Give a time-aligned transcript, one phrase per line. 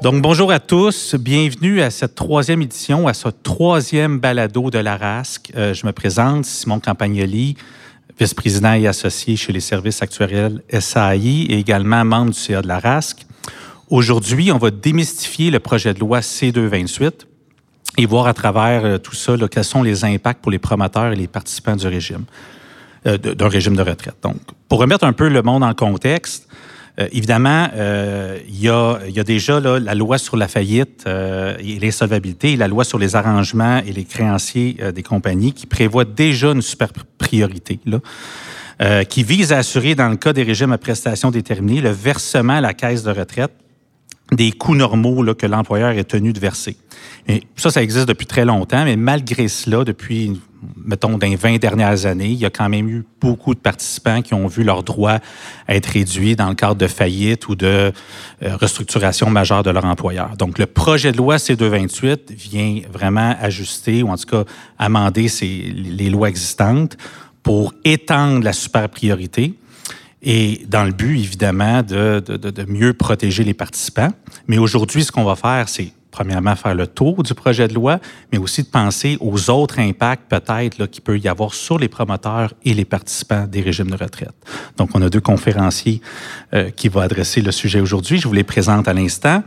[0.00, 1.16] Donc, bonjour à tous.
[1.16, 5.50] Bienvenue à cette troisième édition, à ce troisième balado de la RASC.
[5.56, 7.56] Euh, je me présente, Simon Campagnoli,
[8.16, 12.78] vice-président et associé chez les services actuariels SAI et également membre du CA de la
[12.78, 13.26] RASC.
[13.90, 17.26] Aujourd'hui, on va démystifier le projet de loi C228
[17.96, 21.16] et voir à travers euh, tout ça quels sont les impacts pour les promoteurs et
[21.16, 22.24] les participants du régime,
[23.04, 24.16] euh, d'un régime de retraite.
[24.22, 24.36] Donc,
[24.68, 26.48] pour remettre un peu le monde en contexte,
[26.98, 32.56] euh, évidemment, euh, il y, a, déjà la loi sur la faillite euh, et l'insolvabilité
[32.56, 36.92] la loi sur les arrangements et les créanciers des compagnies qui prévoit déjà une super
[37.18, 37.78] priorité.
[37.86, 42.54] Là, qui vise à assurer, dans le cas des régimes à prestations déterminées, le versement
[42.54, 43.52] à la caisse de retraite
[44.32, 46.76] des coûts normaux là, que l'employeur est tenu de verser.
[47.56, 50.40] Ça, ça existe depuis très longtemps, mais malgré cela, depuis
[50.76, 54.22] mettons, dans les 20 dernières années, il y a quand même eu beaucoup de participants
[54.22, 55.18] qui ont vu leurs droits
[55.68, 57.92] être réduits dans le cadre de faillite ou de
[58.42, 60.36] euh, restructuration majeure de leur employeur.
[60.36, 64.44] Donc, le projet de loi C-228 vient vraiment ajuster ou en tout cas
[64.78, 66.96] amender les lois existantes
[67.42, 69.54] pour étendre la super priorité
[70.22, 72.22] et dans le but, évidemment, de,
[72.66, 74.10] mieux protéger les participants.
[74.46, 78.00] Mais aujourd'hui, ce qu'on va faire, c'est premièrement, faire le tour du projet de loi,
[78.32, 82.52] mais aussi de penser aux autres impacts peut-être qu'il peut y avoir sur les promoteurs
[82.64, 84.34] et les participants des régimes de retraite.
[84.76, 86.00] Donc, on a deux conférenciers
[86.54, 88.18] euh, qui vont adresser le sujet aujourd'hui.
[88.18, 89.44] Je vous les présente à l'instant.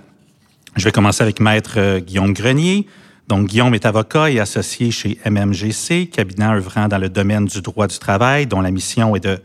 [0.77, 2.87] Je vais commencer avec Maître euh, Guillaume Grenier.
[3.27, 7.87] Donc, Guillaume est avocat et associé chez MMGC, cabinet œuvrant dans le domaine du droit
[7.87, 9.39] du travail, dont la mission est de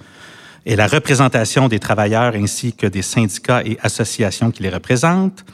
[0.67, 5.45] et la représentation des travailleurs ainsi que des syndicats et associations qui les représentent.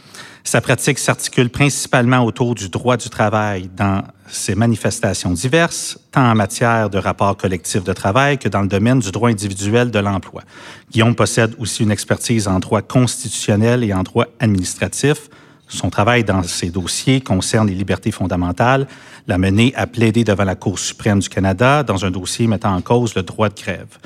[0.43, 6.35] Sa pratique s'articule principalement autour du droit du travail dans ses manifestations diverses, tant en
[6.35, 10.43] matière de rapports collectifs de travail que dans le domaine du droit individuel de l'emploi.
[10.91, 15.29] Guillaume possède aussi une expertise en droit constitutionnel et en droit administratif.
[15.69, 18.89] Son travail dans ces dossiers concerne les libertés fondamentales,
[19.29, 22.81] l'a mené à plaider devant la Cour suprême du Canada dans un dossier mettant en
[22.81, 23.99] cause le droit de grève.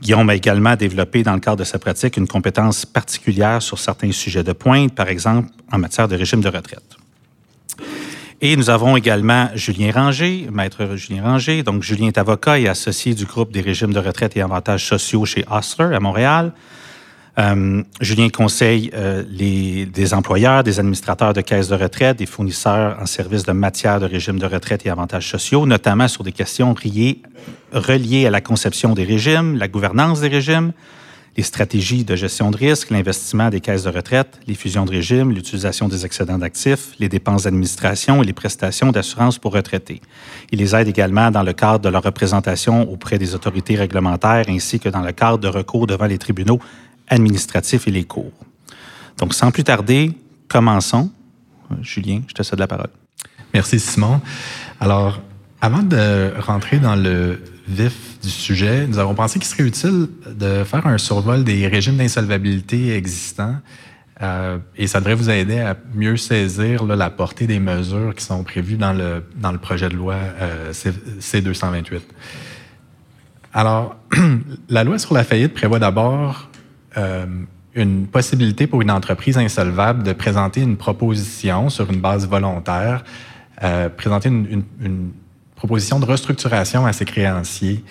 [0.00, 4.12] Guillaume a également développé dans le cadre de sa pratique une compétence particulière sur certains
[4.12, 6.96] sujets de pointe, par exemple en matière de régime de retraite.
[8.40, 11.62] Et nous avons également Julien Ranger, maître Julien Ranger.
[11.62, 15.26] Donc, Julien est avocat et associé du groupe des régimes de retraite et avantages sociaux
[15.26, 16.52] chez Osler à Montréal.
[17.40, 23.06] Euh, Julien conseille euh, des employeurs, des administrateurs de caisses de retraite, des fournisseurs en
[23.06, 28.26] services de matière de régime de retraite et avantages sociaux, notamment sur des questions reliées
[28.26, 30.72] à la conception des régimes, la gouvernance des régimes,
[31.36, 35.30] les stratégies de gestion de risque, l'investissement des caisses de retraite, les fusions de régimes,
[35.30, 40.02] l'utilisation des excédents d'actifs, les dépenses d'administration et les prestations d'assurance pour retraités.
[40.50, 44.80] Il les aide également dans le cadre de leur représentation auprès des autorités réglementaires ainsi
[44.80, 46.58] que dans le cadre de recours devant les tribunaux
[47.10, 48.32] administratifs et les cours.
[49.18, 50.12] Donc, sans plus tarder,
[50.48, 51.10] commençons.
[51.82, 52.88] Julien, je te cède la parole.
[53.52, 54.20] Merci, Simon.
[54.80, 55.20] Alors,
[55.60, 60.64] avant de rentrer dans le vif du sujet, nous avons pensé qu'il serait utile de
[60.64, 63.56] faire un survol des régimes d'insolvabilité existants
[64.22, 68.44] euh, et ça devrait vous aider à mieux saisir la portée des mesures qui sont
[68.44, 72.00] prévues dans le, dans le projet de loi euh, C228.
[73.54, 73.96] Alors,
[74.68, 76.49] la loi sur la faillite prévoit d'abord
[76.96, 77.26] euh,
[77.74, 83.04] une possibilité pour une entreprise insolvable de présenter une proposition sur une base volontaire,
[83.62, 84.64] euh, présenter une,
[85.54, 87.84] proposition de restructuration à ses créanciers.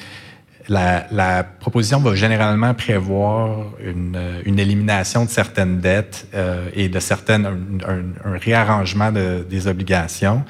[0.68, 8.38] La, proposition va généralement prévoir une, élimination de certaines dettes euh, et de certaines un,
[8.38, 10.44] réarrangement de, des obligations.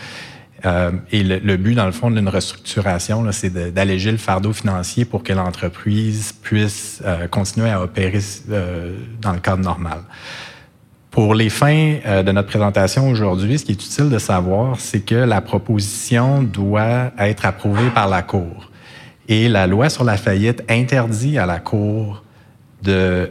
[0.66, 5.24] Euh, et le, but, dans le fond, d'une restructuration, c'est d'alléger le fardeau financier pour
[5.24, 10.00] que l'entreprise puisse euh, continuer à opérer euh, dans le cadre normal.
[11.12, 15.16] Pour les fins de notre présentation aujourd'hui, ce qui est utile de savoir, c'est que
[15.16, 18.70] la proposition doit être approuvée par la Cour.
[19.28, 22.24] Et la loi sur la faillite interdit à la Cour
[22.88, 23.28] euh,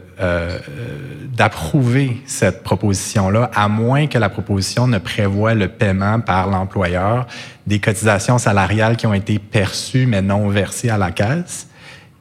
[1.35, 7.25] d'approuver cette proposition-là, à moins que la proposition ne prévoie le paiement par l'employeur
[7.65, 11.67] des cotisations salariales qui ont été perçues mais non versées à la caisse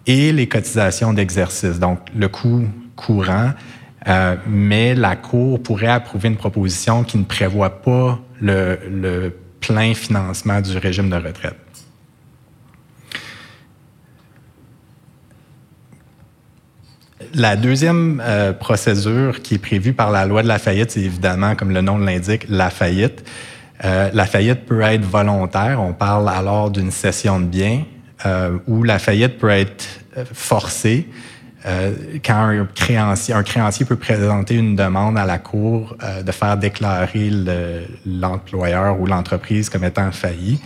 [0.07, 2.67] et les cotisations d'exercice, donc le coût
[2.97, 3.51] courant.
[4.07, 10.61] Euh, mais la Cour pourrait approuver une proposition qui ne prévoit pas le plein financement
[10.63, 11.57] du régime de retraite.
[17.35, 21.55] La deuxième euh, procédure qui est prévue par la loi de la faillite, c'est évidemment,
[21.55, 23.25] comme le nom l'indique, la faillite.
[23.85, 25.81] Euh, la faillite peut être volontaire.
[25.81, 27.85] On parle alors d'une cession de biens
[28.27, 29.85] euh, ou la faillite peut être
[30.17, 31.07] euh, forcée.
[32.25, 37.31] quand un créancier, peut présenter une demande à la Cour de faire déclarer
[38.07, 40.61] l'employeur ou l'entreprise comme étant failli.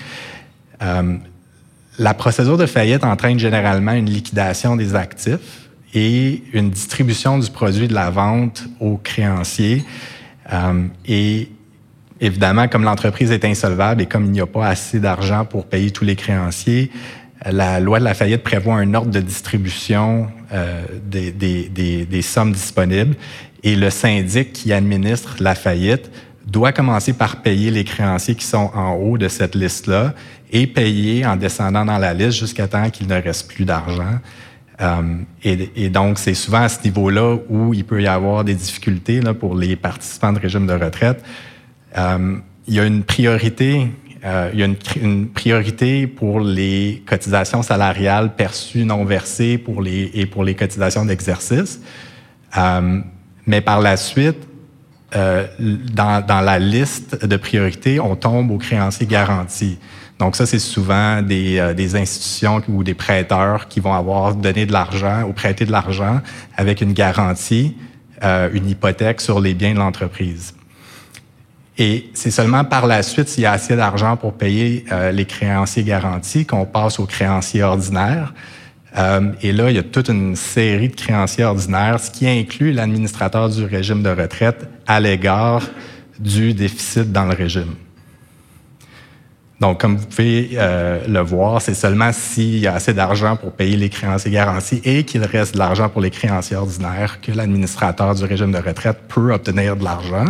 [1.99, 7.89] La procédure de faillite entraîne généralement une liquidation des actifs et une distribution du produit
[7.89, 9.85] de la vente au créancier.
[11.06, 11.49] et
[12.21, 15.91] évidemment, comme l'entreprise est insolvable et comme il n'y a pas assez d'argent pour payer
[15.91, 16.91] tous les créanciers,
[17.50, 23.17] la loi de la faillite prévoit un ordre de distribution euh, des, des, sommes disponibles
[23.62, 26.11] et le syndic qui administre la faillite
[26.47, 30.15] doit commencer par payer les créanciers qui sont en haut de cette liste-là
[30.53, 34.19] et payer en descendant dans la liste jusqu'à temps qu'il ne reste plus d'argent.
[34.82, 39.20] Euh, et, donc, c'est souvent à ce niveau-là où il peut y avoir des difficultés
[39.38, 41.23] pour les participants de régime de retraite.
[41.96, 42.37] Euh,
[42.67, 43.88] il y a une priorité
[44.25, 44.69] euh, il y a
[45.02, 51.05] une, priorité pour les cotisations salariales perçues non versées pour les, et pour les cotisations
[51.05, 51.81] d'exercice.
[53.44, 54.46] Mais par la suite,
[55.12, 59.76] dans, dans, la liste de priorités, on tombe aux créanciers garantis.
[60.22, 64.66] Donc ça, c'est souvent des, euh, des, institutions ou des prêteurs qui vont avoir donné
[64.66, 66.20] de l'argent ou prêté de l'argent
[66.56, 67.76] avec une garantie,
[68.22, 70.54] euh, une hypothèque sur les biens de l'entreprise.
[71.76, 75.24] Et c'est seulement par la suite, s'il y a assez d'argent pour payer euh, les
[75.24, 78.32] créanciers garantis, qu'on passe aux créanciers ordinaires.
[79.40, 83.48] Et là, il y a toute une série de créanciers ordinaires, ce qui inclut l'administrateur
[83.48, 85.62] du régime de retraite à l'égard
[86.20, 87.74] du déficit dans le régime.
[89.62, 93.53] Donc, comme vous pouvez euh, le voir, c'est seulement s'il y a assez d'argent pour
[93.53, 98.12] payer les créanciers garantis et qu'il reste de l'argent pour les créanciers ordinaires que l'administrateur
[98.17, 100.25] du régime de retraite peut obtenir de l'argent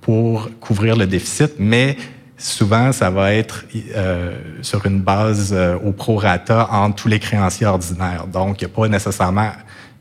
[0.00, 1.96] pour couvrir le déficit, mais
[2.36, 7.66] souvent, ça va être euh, sur une base euh, au prorata entre tous les créanciers
[7.66, 8.26] ordinaires.
[8.26, 9.52] Donc, il n'y a pas nécessairement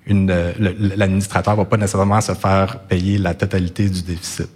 [0.08, 0.34] une,
[0.96, 4.50] l'administrateur va pas nécessairement se faire payer la totalité du déficit.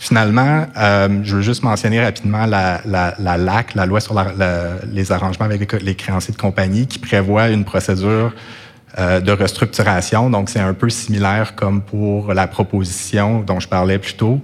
[0.00, 4.14] Finalement, euh, je veux juste mentionner rapidement la, la, la LAC, la loi sur
[4.92, 8.32] les arrangements avec les créanciers de compagnie, qui prévoit une procédure
[8.96, 10.30] euh, de restructuration.
[10.30, 14.40] Donc, c'est un peu similaire comme pour la proposition dont je parlais plus tôt.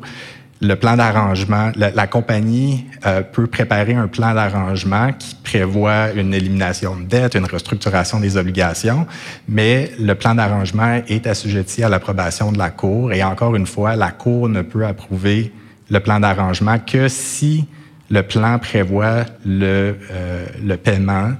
[0.61, 6.97] Le plan d'arrangement, la, compagnie euh, peut préparer un plan d'arrangement qui prévoit une élimination
[6.97, 9.07] de dette, une restructuration des obligations,
[9.49, 13.13] mais le plan d'arrangement est assujetti à l'approbation de la Cour.
[13.13, 15.53] Et encore une fois, la Cour ne peut approuver
[15.91, 17.67] le plan d'arrangement que si
[18.09, 21.33] le plan prévoit le, euh, le paiement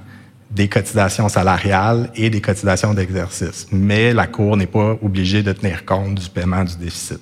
[0.51, 3.67] des cotisations salariales et des cotisations d'exercice.
[3.71, 7.21] Mais la Cour n'est pas obligée de tenir compte du paiement du déficit.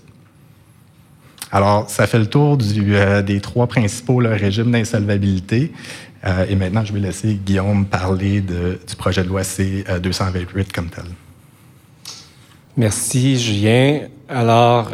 [1.53, 5.71] Alors, ça fait le tour euh, des trois principaux régimes d'insolvabilité.
[6.25, 10.63] Euh, et maintenant, je vais laisser Guillaume parler de, du projet de loi C-228 euh,
[10.73, 11.03] comme tel.
[12.75, 13.99] Merci, Julien.
[14.27, 14.89] Alors,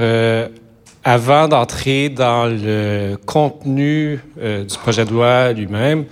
[1.06, 6.04] avant d'entrer dans le contenu du projet de loi lui-même,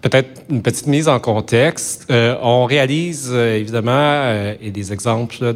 [0.00, 2.10] Peut-être une petite mise en contexte.
[2.10, 5.52] On réalise évidemment, et des exemples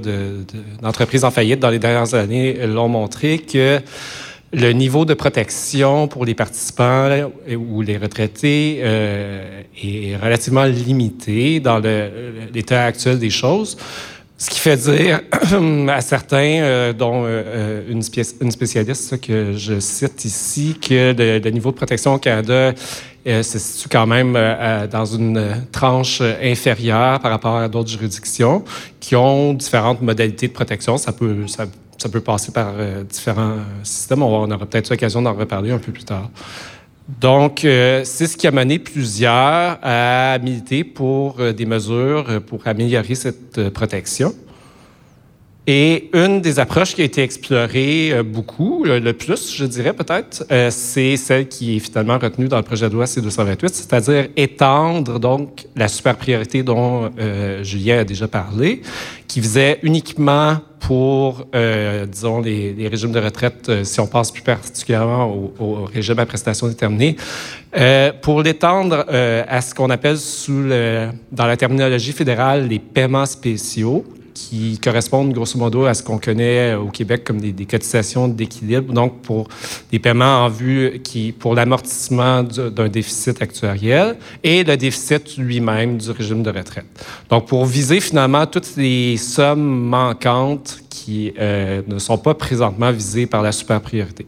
[0.83, 3.81] d'entreprises de, en faillite dans les dernières années l'ont montré, que
[4.55, 11.81] le niveau de protection pour les participants ou les retraités est relativement limité dans
[12.53, 13.77] l'état actuel des choses.
[14.39, 15.21] Ce qui fait dire
[15.89, 17.27] à certains, dont
[17.89, 22.73] une, spécialiste que je cite ici, que le, niveau de protection au Canada
[23.27, 27.89] euh, se situe quand même euh, euh, dans une tranche inférieure par rapport à d'autres
[27.89, 28.63] juridictions
[29.01, 30.99] qui ont différentes modalités de protection.
[30.99, 31.47] Ça peut,
[32.09, 32.75] peut passer par
[33.09, 34.23] différents systèmes.
[34.23, 36.31] On, aura peut-être l'occasion d'en reparler un peu plus tard.
[37.21, 43.69] Donc, c'est ce qui a mené plusieurs à militer pour des mesures pour améliorer cette
[43.71, 44.35] protection.
[45.67, 50.45] Et une des approches qui a été explorée euh, beaucoup, le, plus, je dirais peut-être,
[50.53, 55.19] euh, c'est celle qui est finalement retenue dans le projet de loi C-228, c'est-à-dire étendre
[55.19, 58.83] donc la super priorité dont euh, Julien a déjà parlé,
[59.27, 61.47] qui visait uniquement pour,
[62.13, 66.27] disons, les, les, régimes de retraite, si on pense plus particulièrement au, au régime à
[66.27, 67.17] prestations déterminées,
[68.21, 74.05] pour l'étendre à ce qu'on appelle sous le, dans la terminologie fédérale les paiements spéciaux
[74.35, 79.23] qui correspondent grosso modo à ce qu'on connaît au Québec comme des, cotisations d'équilibre, donc
[79.23, 79.49] pour
[79.91, 86.11] des paiements en vue qui, pour l'amortissement d'un déficit actuariel et le déficit lui-même du
[86.11, 86.87] régime de retraite.
[87.31, 93.27] Donc pour viser finalement toutes les sommes manquantes qui euh, ne sont pas présentement visées
[93.27, 94.27] par la super priorité.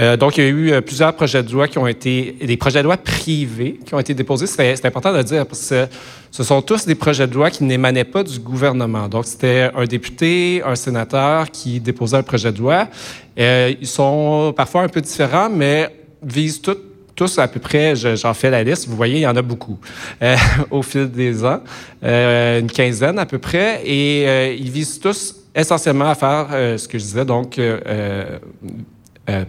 [0.00, 2.56] Euh, donc, il y a eu euh, plusieurs projets de loi qui ont été, des
[2.56, 4.46] projets de loi privés qui ont été déposés.
[4.46, 5.86] C'est important de le dire parce que
[6.30, 9.08] ce sont tous des projets de loi qui n'émanaient pas du gouvernement.
[9.08, 12.88] Donc, c'était un député, un sénateur qui déposait un projet de loi.
[13.38, 18.48] Euh, ils sont parfois un peu différents, mais visent tous à peu près, j'en fais
[18.48, 19.78] la liste, vous voyez, il y en a beaucoup
[20.70, 21.60] au fil des ans,
[22.02, 26.46] une quinzaine à peu près, et ils visent tous essentiellement à faire
[26.78, 27.60] ce que je disais, donc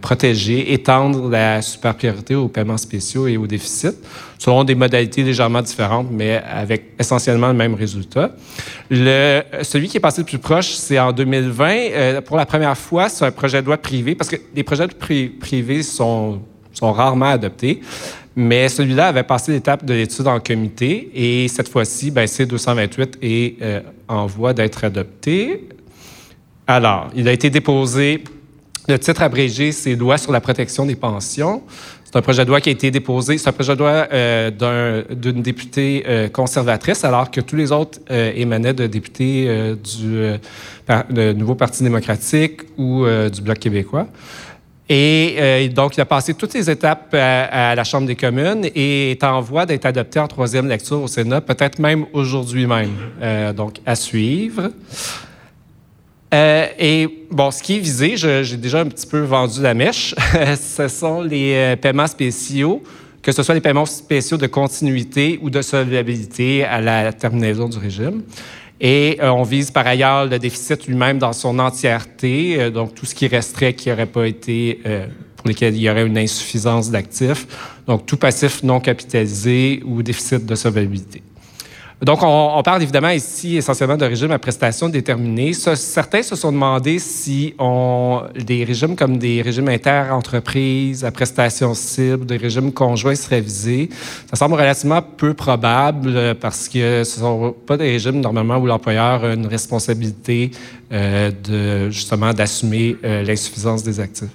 [0.01, 3.97] protéger, étendre la super priorité aux paiements spéciaux et aux déficits,
[4.37, 8.31] selon des modalités légèrement différentes, mais avec essentiellement le même résultat.
[8.89, 12.21] Celui qui est passé le plus proche, c'est en 2020.
[12.25, 15.83] pour la première fois, c'est un projet de loi privé, parce que les projets privés
[15.83, 16.41] sont
[16.81, 17.81] rarement adoptés.
[18.35, 23.61] Mais celui-là avait passé l'étape de l'étude en comité et cette fois-ci, ben, C228 est
[23.61, 25.67] euh, en voie d'être adopté.
[26.65, 28.23] Alors, il a été déposé,
[28.87, 31.61] le titre abrégé, c'est Loi sur la protection des pensions.
[32.03, 35.03] C'est un projet de loi qui a été déposé, c'est un projet de loi euh,
[35.11, 39.47] d'une députée euh, conservatrice, alors que tous les autres émanaient de députés
[39.81, 40.37] du
[41.35, 44.07] Nouveau Parti démocratique ou du Bloc québécois.
[44.93, 49.11] Et euh, donc, il a passé toutes les étapes à, la Chambre des communes et
[49.11, 52.89] est en voie d'être adopté en troisième lecture au Sénat, peut-être même aujourd'hui même.
[53.21, 54.69] Euh, donc, à suivre.
[56.33, 60.15] Euh, et bon, ce qui est visé, j'ai déjà un petit peu vendu la mèche,
[60.55, 62.81] ce sont les paiements spéciaux,
[63.21, 67.77] que ce soit les paiements spéciaux de continuité ou de solvabilité à la terminaison du
[67.77, 68.23] régime.
[68.83, 73.05] Et euh, on vise par ailleurs le déficit lui-même dans son entièreté, euh, donc tout
[73.05, 75.05] ce qui resterait qui n'aurait pas été, euh,
[75.37, 77.45] pour lesquels il y aurait une insuffisance d'actifs,
[77.85, 81.21] donc tout passif non capitalisé ou déficit de solvabilité.
[82.01, 85.53] Donc, on, parle évidemment ici essentiellement de régimes à prestations déterminées.
[85.53, 92.25] certains se sont demandé si on, des régimes comme des régimes inter-entreprises à prestations cibles,
[92.25, 93.89] des régimes conjoints seraient visés.
[94.31, 98.57] Ça semble relativement peu probable euh, parce que ce ne sont pas des régimes normalement
[98.57, 100.49] où l'employeur a une responsabilité
[100.91, 104.29] euh, de justement d'assumer euh, l'insuffisance des actifs.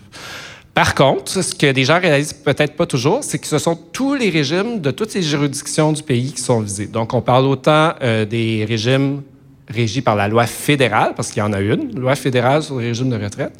[0.76, 4.12] Par contre, ce que les gens réalisent peut-être pas toujours, c'est que ce sont tous
[4.12, 6.87] les régimes de toutes les juridictions du pays qui sont visés.
[6.87, 9.23] Donc, on parle autant euh, des régimes
[9.66, 12.88] régis par la loi fédérale, parce qu'il y en a une, loi fédérale sur les
[12.88, 13.54] régimes de retraite,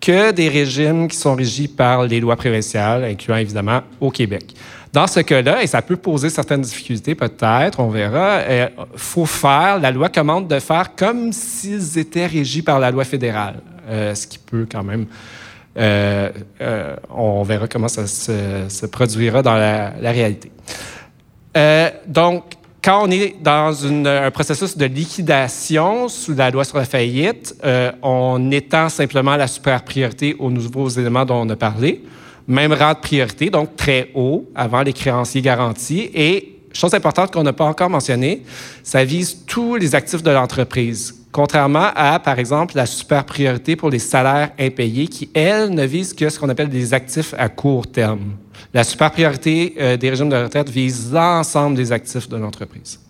[0.00, 4.54] que des régimes qui sont régis par les lois provinciales, incluant évidemment au Québec.
[4.90, 9.26] Dans ce cas-là, et ça peut poser certaines difficultés peut-être, on verra, il euh, faut
[9.26, 13.56] faire, la loi commande de faire comme s'ils étaient régis par la loi fédérale,
[13.86, 15.04] euh, ce qui peut quand même
[15.76, 20.50] euh, euh, on verra comment ça se, produira dans la, réalité.
[21.56, 22.44] Euh, donc,
[22.82, 27.54] quand on est dans un processus de liquidation sous la loi sur la faillite,
[28.02, 32.04] on étend simplement la super priorité aux nouveaux éléments dont on a parlé.
[32.46, 36.10] Même rang de priorité, donc très haut, avant les créanciers garantis.
[36.12, 38.42] Et, chose importante qu'on n'a pas encore mentionnée,
[38.82, 43.90] ça vise tous les actifs de l'entreprise Contrairement à, par exemple, la super priorité pour
[43.90, 47.88] les salaires impayés qui, elle, ne vise que ce qu'on appelle des actifs à court
[47.88, 48.36] terme.
[48.72, 53.00] La super priorité euh, des régimes de retraite vise l'ensemble des actifs de l'entreprise.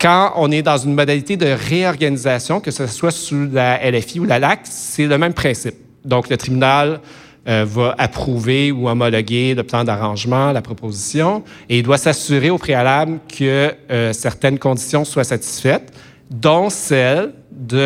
[0.00, 4.24] Quand on est dans une modalité de réorganisation, que ce soit sous la LFI ou
[4.24, 5.76] la LAC, c'est le même principe.
[6.02, 7.00] Donc, le tribunal
[7.48, 12.58] euh, va approuver ou homologuer le plan d'arrangement, la proposition, et il doit s'assurer au
[12.58, 15.92] préalable que euh, certaines conditions soient satisfaites
[16.30, 17.76] dont celle de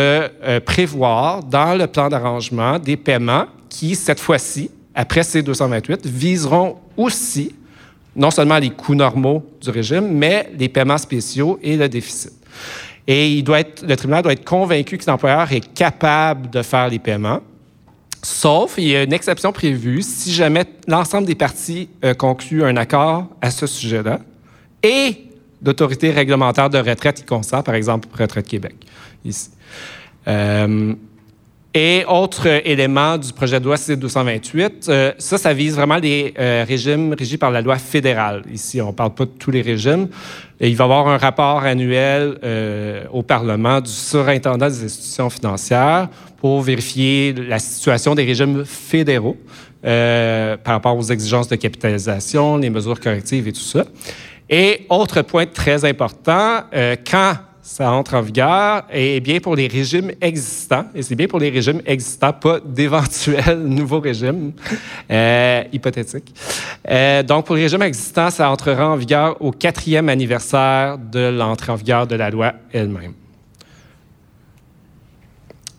[0.42, 7.54] euh, prévoir dans le plan d'arrangement des paiements qui, cette fois-ci, après C228, viseront aussi
[8.16, 12.32] non seulement les coûts normaux du régime, mais les paiements spéciaux et le déficit.
[13.06, 16.88] Et il doit être, le tribunal doit être convaincu que l'employeur est capable de faire
[16.88, 17.40] les paiements,
[18.22, 22.76] sauf, il y a une exception prévue, si jamais l'ensemble des parties euh, conclut un
[22.76, 24.20] accord à ce sujet-là,
[24.82, 28.76] et d'autorité réglementaire de retraite qui consent, par exemple Retraite Québec,
[29.24, 29.50] ici.
[30.28, 30.94] Euh,
[31.72, 36.64] et autre élément du projet de loi C-228, euh, ça, ça vise vraiment les euh,
[36.66, 38.42] régimes régis par la loi fédérale.
[38.52, 40.08] Ici, on ne parle pas de tous les régimes.
[40.60, 42.38] Il va y avoir un rapport annuel
[43.12, 46.08] au Parlement du surintendant des institutions financières
[46.40, 49.36] pour vérifier la situation des régimes fédéraux
[49.82, 53.84] par rapport aux exigences de capitalisation, les mesures correctives et tout ça.
[54.52, 59.68] Et autre point très important, euh, quand ça entre en vigueur, et bien pour les
[59.68, 64.52] régimes existants, et c'est bien pour les régimes existants, pas d'éventuels nouveaux régimes
[65.08, 66.34] euh, hypothétiques.
[66.88, 71.70] Euh, donc, pour les régimes existants, ça entrera en vigueur au quatrième anniversaire de l'entrée
[71.70, 73.12] en vigueur de la loi elle-même.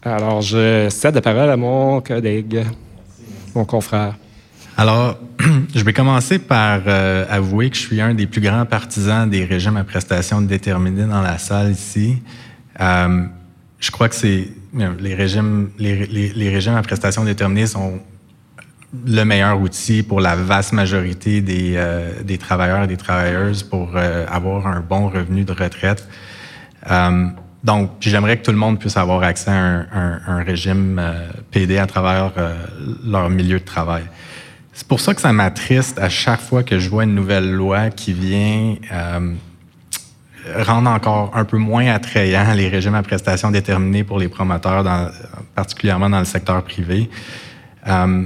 [0.03, 2.65] Alors, je cède la parole à mon collègue.
[3.53, 4.15] mon confrère.
[4.75, 5.19] Alors,
[5.75, 9.45] je vais commencer par euh, avouer que je suis un des plus grands partisans des
[9.45, 12.17] régimes à prestations déterminées dans la salle ici.
[12.79, 13.25] Euh,
[13.79, 14.49] je crois que c'est
[14.99, 17.99] les régimes, les, régimes à prestations déterminées sont
[19.05, 23.95] le meilleur outil pour la vaste majorité des, euh, des travailleurs et des travailleuses pour
[23.95, 26.07] avoir un bon revenu de retraite.
[27.63, 30.99] Donc, j'aimerais que tout le monde puisse avoir accès à un, régime
[31.51, 32.31] PD à travers
[33.05, 34.03] leur milieu de travail.
[34.73, 37.89] C'est pour ça que ça m'attriste à chaque fois que je vois une nouvelle loi
[37.89, 39.33] qui vient euh,
[40.63, 44.83] rendre encore un peu moins attrayant les régimes à prestations déterminées pour les promoteurs,
[45.55, 47.09] particulièrement dans le secteur privé.
[47.87, 48.25] Euh,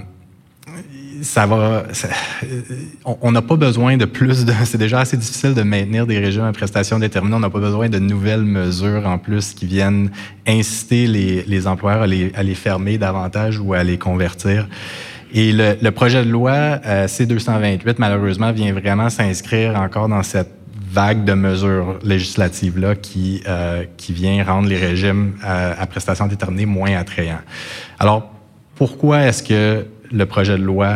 [1.26, 1.84] ça va.
[3.04, 4.54] on n'a pas besoin de plus de.
[4.64, 7.36] C'est déjà assez difficile de maintenir des régimes à prestations déterminées.
[7.36, 10.12] On n'a pas besoin de nouvelles mesures en plus qui viennent
[10.48, 14.68] inciter les, employeurs à les, fermer davantage ou à les convertir.
[15.34, 16.54] Et le, projet de loi
[16.86, 20.52] euh, C-228, malheureusement, vient vraiment s'inscrire encore dans cette
[20.92, 26.68] vague de mesures législatives-là qui, euh, qui vient rendre les régimes euh, à prestations déterminées
[26.68, 27.42] moins attrayants.
[28.00, 28.32] Alors,
[28.76, 30.94] pourquoi est-ce que le projet de loi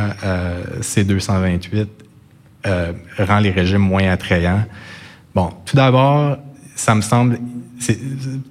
[0.82, 1.88] C-228
[3.20, 4.66] rend les régimes moins attrayants?
[5.36, 6.38] Bon, tout d'abord,
[6.76, 7.40] ça me semble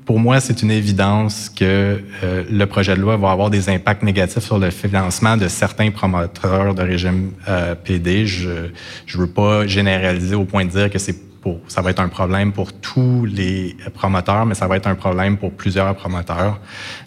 [0.07, 4.03] pour moi, c'est une évidence que euh, le projet de loi va avoir des impacts
[4.03, 8.27] négatifs sur le financement de certains promoteurs de régime euh, PD.
[8.27, 12.53] Je ne veux pas généraliser au point de dire que ça va être un problème
[12.53, 16.59] pour tous les promoteurs, mais ça va être un problème pour plusieurs promoteurs.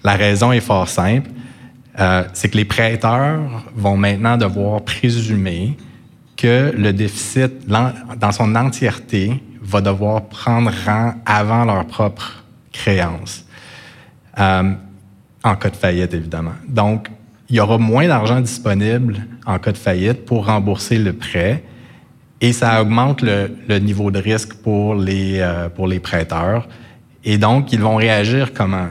[0.04, 1.30] La raison est fort simple.
[2.00, 5.78] Euh, c'est que les prêteurs vont maintenant devoir présumer
[6.38, 13.46] que le déficit, dans son entièreté, va devoir prendre rang avant leur propre créance.
[14.40, 14.74] Euh,
[15.44, 16.54] en cas de faillite, évidemment.
[16.68, 17.10] Donc,
[17.50, 21.64] il y aura moins d'argent disponible en cas de faillite pour rembourser le prêt
[22.40, 26.68] et ça augmente le, niveau de risque pour les, euh, pour les prêteurs.
[27.24, 28.88] Et donc, ils vont réagir comment?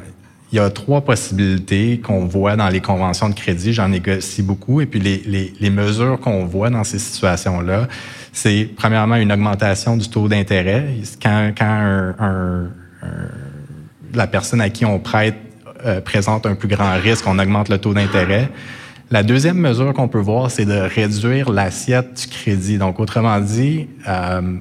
[0.53, 3.73] Il y a trois possibilités qu'on voit dans les conventions de crédit.
[3.73, 4.81] J'en négocie beaucoup.
[4.81, 7.87] Et puis, les, mesures qu'on voit dans ces situations-là,
[8.33, 10.89] c'est premièrement une augmentation du taux d'intérêt.
[11.23, 12.15] Quand, quand
[14.15, 15.37] la personne à qui on prête
[15.85, 18.51] euh, présente un plus grand risque, on augmente le taux d'intérêt.
[19.11, 22.79] La deuxième mesure qu'on peut voir, c'est de réduire l'assiette du crédit.
[22.79, 24.57] Donc, autrement dit, euh,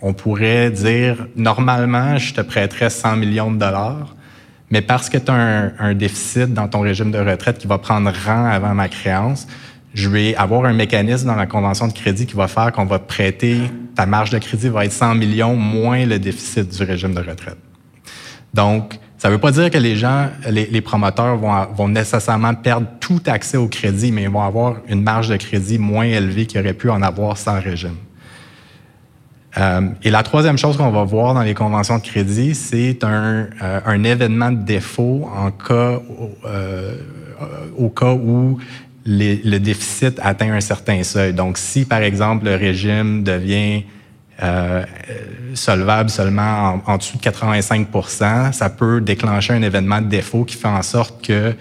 [0.00, 4.16] on pourrait dire, normalement, je te prêterais 100 millions de dollars,
[4.70, 8.10] mais parce que tu as un, déficit dans ton régime de retraite qui va prendre
[8.26, 9.46] rang avant ma créance,
[9.92, 12.98] je vais avoir un mécanisme dans la convention de crédit qui va faire qu'on va
[12.98, 13.60] prêter,
[13.94, 17.58] ta marge de crédit va être 100 millions moins le déficit du régime de retraite.
[18.52, 22.86] Donc, ça ne veut pas dire que les gens, les, promoteurs vont, vont, nécessairement perdre
[23.00, 26.60] tout accès au crédit, mais ils vont avoir une marge de crédit moins élevée qu'ils
[26.60, 27.96] auraient pu en avoir sans régime.
[29.56, 33.48] Euh, et la troisième chose qu'on va voir dans les conventions de crédit, c'est un,
[33.62, 36.00] euh, événement de défaut en cas,
[36.44, 36.96] euh,
[37.76, 38.58] au cas où
[39.06, 41.34] le déficit atteint un certain seuil.
[41.34, 43.82] Donc, si, par exemple, le régime devient
[45.54, 50.66] solvable seulement en, dessous de 85% ça peut déclencher un événement de défaut qui fait
[50.66, 51.54] en sorte que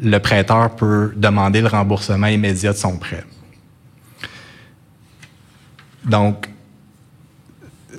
[0.00, 3.24] le prêteur peut demander le remboursement immédiat de son prêt.
[6.04, 6.51] Donc,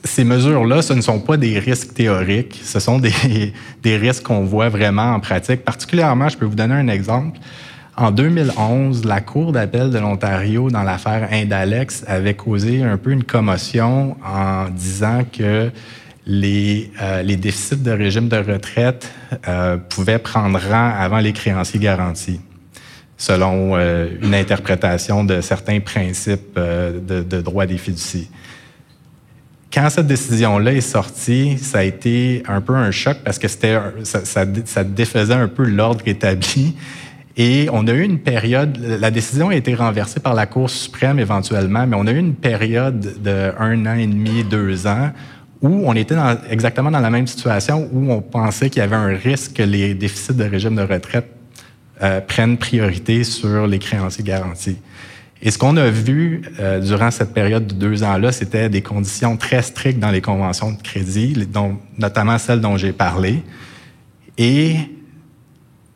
[0.04, 3.14] ces mesures-là, ce ne sont pas des risques théoriques, ce sont des,
[3.84, 5.64] des risques qu'on voit vraiment en pratique.
[5.64, 7.40] Particulièrement, je peux vous donner un exemple.
[7.96, 13.24] En 2011, la Cour d'appel de l'Ontario, dans l'affaire Indalex, avait causé un peu une
[13.24, 15.70] commotion en disant que
[16.26, 19.12] les, euh, les déficits de régime de retraite
[19.48, 22.42] euh, pouvaient prendre rang avant les créanciers garantis,
[23.18, 28.30] selon euh, une interprétation de certains principes de, de, droit des fiducies.
[29.74, 33.78] Quand cette décision-là est sortie, ça a été un peu un choc parce que c'était
[34.04, 36.76] ça, ça, défaisait un peu l'ordre établi
[37.36, 41.18] et on a eu une période, la décision a été renversée par la Cour suprême
[41.18, 45.12] éventuellement, mais on a eu une période de un an et demi, deux ans,
[45.64, 46.16] où on était
[46.50, 49.96] exactement dans la même situation, où on pensait qu'il y avait un risque que les
[49.96, 51.26] déficits de régime de retraite
[52.04, 54.78] euh, prennent priorité sur les créanciers garantis.
[55.46, 59.36] Et ce qu'on a vu euh, durant cette période de deux ans-là, c'était des conditions
[59.36, 63.44] très strictes dans les conventions de crédit, dont, notamment celles dont j'ai parlé.
[64.38, 64.78] Et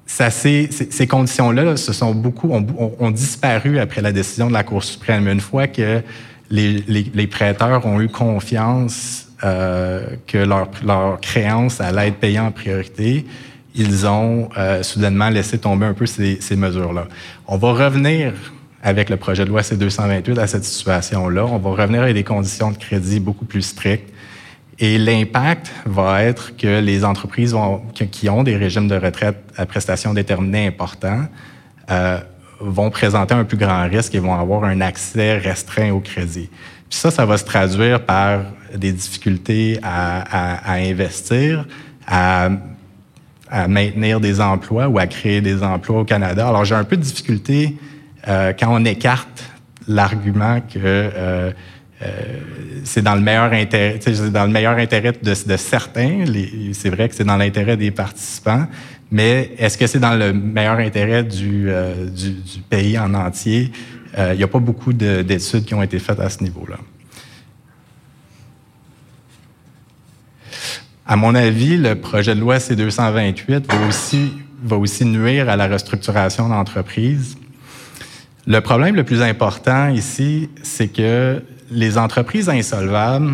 [0.06, 0.70] ça, ces,
[1.10, 5.30] conditions-là se sont beaucoup ont, disparu après la décision de la Cour suprême.
[5.30, 6.02] Une fois que
[6.50, 13.26] les, prêteurs ont eu confiance euh, que leur, leur créance allait être payée en priorité,
[13.76, 17.08] ils ont euh, soudainement laissé tomber un peu ces mesures-là.
[17.48, 18.34] On va revenir
[18.88, 21.45] avec le projet de loi C-228 à cette situation-là.
[21.45, 24.13] On va revenir avec des conditions de crédit beaucoup plus strictes.
[24.80, 27.54] Et l'impact va être que les entreprises
[28.12, 31.26] qui ont des régimes de retraite à prestations déterminées importants
[31.91, 32.19] euh,
[32.62, 36.50] vont présenter un plus grand risque et vont avoir un accès restreint au crédit.
[36.89, 38.39] Puis ça, ça va se traduire par
[38.73, 41.67] des difficultés à investir,
[42.08, 42.52] à,
[43.50, 46.47] à, maintenir des emplois ou à créer des emplois au Canada.
[46.47, 47.76] Alors, j'ai un peu de difficulté
[48.28, 49.44] euh, quand on écarte
[49.88, 51.52] l'argument que euh,
[52.02, 52.12] euh,
[52.84, 54.00] c'est dans le meilleur intérêt,
[54.32, 56.26] dans le meilleur intérêt de, certains.
[56.74, 58.68] C'est vrai que c'est dans l'intérêt des participants,
[59.10, 61.70] mais est-ce que c'est dans le meilleur intérêt du,
[62.70, 63.72] pays en entier?
[64.18, 66.78] Il n'y a pas beaucoup d'études qui ont été faites à ce niveau-là.
[71.06, 75.68] À mon avis, le projet de loi C-228 va aussi, va aussi nuire à la
[75.68, 77.38] restructuration d'entreprises.
[78.48, 83.34] Le problème le plus important ici, c'est que les entreprises insolvables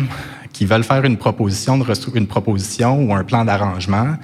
[0.52, 1.80] qui veulent faire une proposition,
[2.16, 4.16] une proposition ou un plan d'arrangement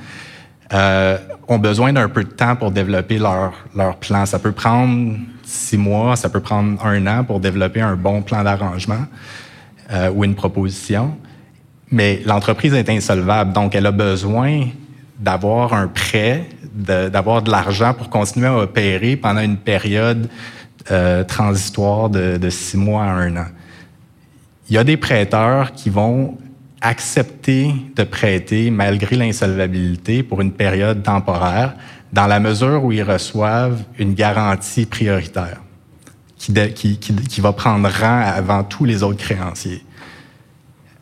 [0.72, 4.26] euh, ont besoin d'un peu de temps pour développer leur, leur plan.
[4.26, 8.42] Ça peut prendre six mois, ça peut prendre un an pour développer un bon plan
[8.42, 9.07] d'arrangement
[9.92, 11.16] euh, ou une proposition.
[11.92, 14.66] Mais l'entreprise est insolvable, donc elle a besoin
[15.20, 20.29] d'avoir un prêt, d'avoir de, de l'argent pour continuer à opérer pendant une période
[20.90, 23.46] euh, transitoire de, six mois à un an
[24.70, 26.38] il y a des prêteurs qui vont
[26.80, 31.74] accepter de prêter malgré l'insolvabilité pour une période temporaire,
[32.12, 35.60] dans la mesure où ils reçoivent une garantie prioritaire
[36.38, 39.84] qui, va prendre rang avant tous les autres créanciers.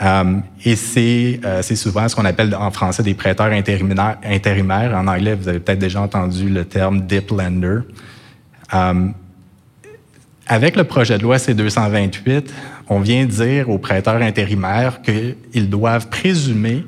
[0.01, 4.95] Um, et c'est euh, souvent ce qu'on appelle en français des prêteurs intérimaires.
[4.95, 7.81] En anglais, vous avez peut-être déjà entendu le terme dip lender.
[8.73, 9.13] Um,
[10.49, 12.47] avec le projet de loi C-228,
[12.89, 16.87] on vient dire aux prêteurs intérimaires qu'ils doivent présumer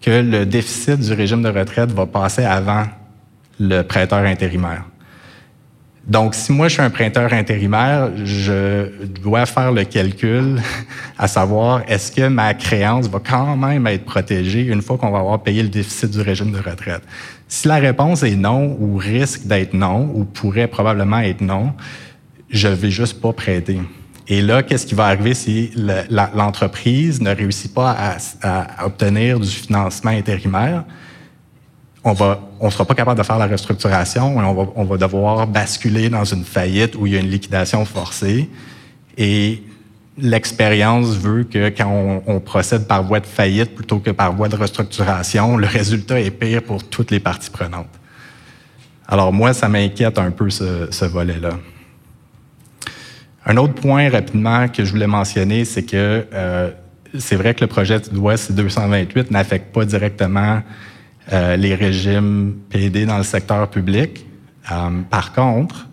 [0.00, 2.84] que le déficit du régime de retraite va passer avant
[3.58, 4.84] le prêteur intérimaire.
[6.06, 10.62] Donc, si moi je suis un prêteur intérimaire, je dois faire le calcul
[11.18, 15.18] à savoir est-ce que ma créance va quand même être protégée une fois qu'on va
[15.18, 17.02] avoir payé le déficit du régime de retraite?
[17.48, 21.72] Si la réponse est non ou risque d'être non ou pourrait probablement être non,
[22.56, 23.80] je vais juste pas prêter.
[24.28, 25.70] Et là, qu'est-ce qui va arriver si
[26.34, 27.96] l'entreprise ne réussit pas
[28.42, 30.84] à, obtenir du financement intérimaire?
[32.02, 35.46] On va, on sera pas capable de faire la restructuration et on va, on devoir
[35.46, 38.48] basculer dans une faillite où il y a une liquidation forcée.
[39.16, 39.62] Et
[40.18, 44.56] l'expérience veut que quand on, procède par voie de faillite plutôt que par voie de
[44.56, 47.86] restructuration, le résultat est pire pour toutes les parties prenantes.
[49.06, 51.50] Alors moi, ça m'inquiète un peu ce volet-là.
[53.48, 56.70] Un autre point rapidement que je voulais mentionner, c'est que euh,
[57.16, 60.62] c'est vrai que le projet de loi C-228 n'affecte pas directement
[61.32, 64.26] euh, les régimes PD dans le secteur public.
[64.72, 65.88] Euh, par contre,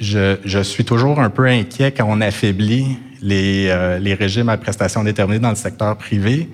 [0.00, 4.56] je, je, suis toujours un peu inquiet quand on affaiblit les, euh, les régimes à
[4.56, 6.48] prestations déterminées dans le secteur privé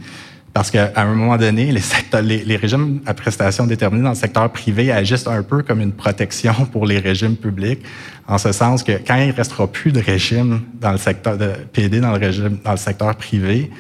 [0.53, 5.27] parce qu'à un moment donné, les, régimes à prestations déterminées dans le secteur privé agissent
[5.27, 7.81] un peu comme une protection pour les régimes publics,
[8.27, 11.53] en ce sens que quand il ne restera plus de régime dans le secteur de
[11.73, 13.71] PD dans le secteur privé,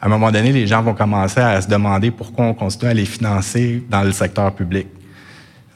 [0.00, 2.94] à un moment donné, les gens vont commencer à se demander pourquoi on continue à
[2.94, 4.88] les financer dans le secteur public.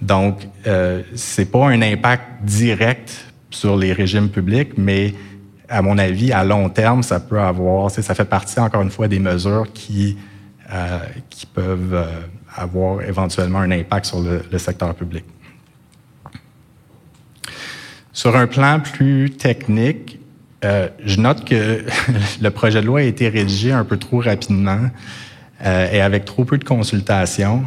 [0.01, 5.15] Donc, euh, c'est pas un impact direct sur les régimes publics, mais
[5.69, 9.09] à mon avis, à long terme, ça peut avoir, ça fait partie encore une fois
[9.09, 10.17] des mesures qui
[11.29, 12.05] qui peuvent euh,
[12.55, 15.25] avoir éventuellement un impact sur le, secteur public.
[18.13, 20.19] Sur un plan plus technique,
[20.65, 21.85] euh, je note que
[22.43, 24.91] le projet de loi a été rédigé un peu trop rapidement
[25.65, 27.65] euh, et avec trop peu de consultations,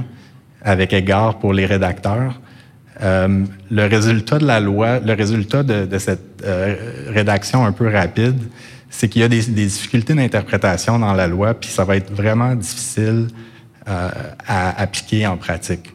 [0.62, 2.39] avec égard pour les rédacteurs.
[3.02, 6.46] Euh, le résultat de la loi, le résultat de cette
[7.08, 8.39] rédaction un peu rapide,
[8.94, 12.54] c'est qu'il y a des, difficultés d'interprétation dans la loi, puis ça va être vraiment
[12.54, 13.28] difficile
[13.88, 14.10] euh,
[14.48, 15.92] à appliquer en pratique.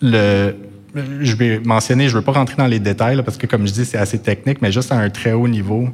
[0.00, 3.72] Je vais mentionner, je ne veux pas rentrer dans les détails, parce que comme je
[3.74, 5.90] dis, c'est assez technique, mais juste à un très haut niveau.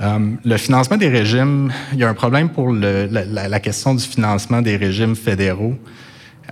[0.00, 4.60] Euh, le financement des régimes, il y a un problème pour la, question du financement
[4.60, 5.76] des régimes fédéraux,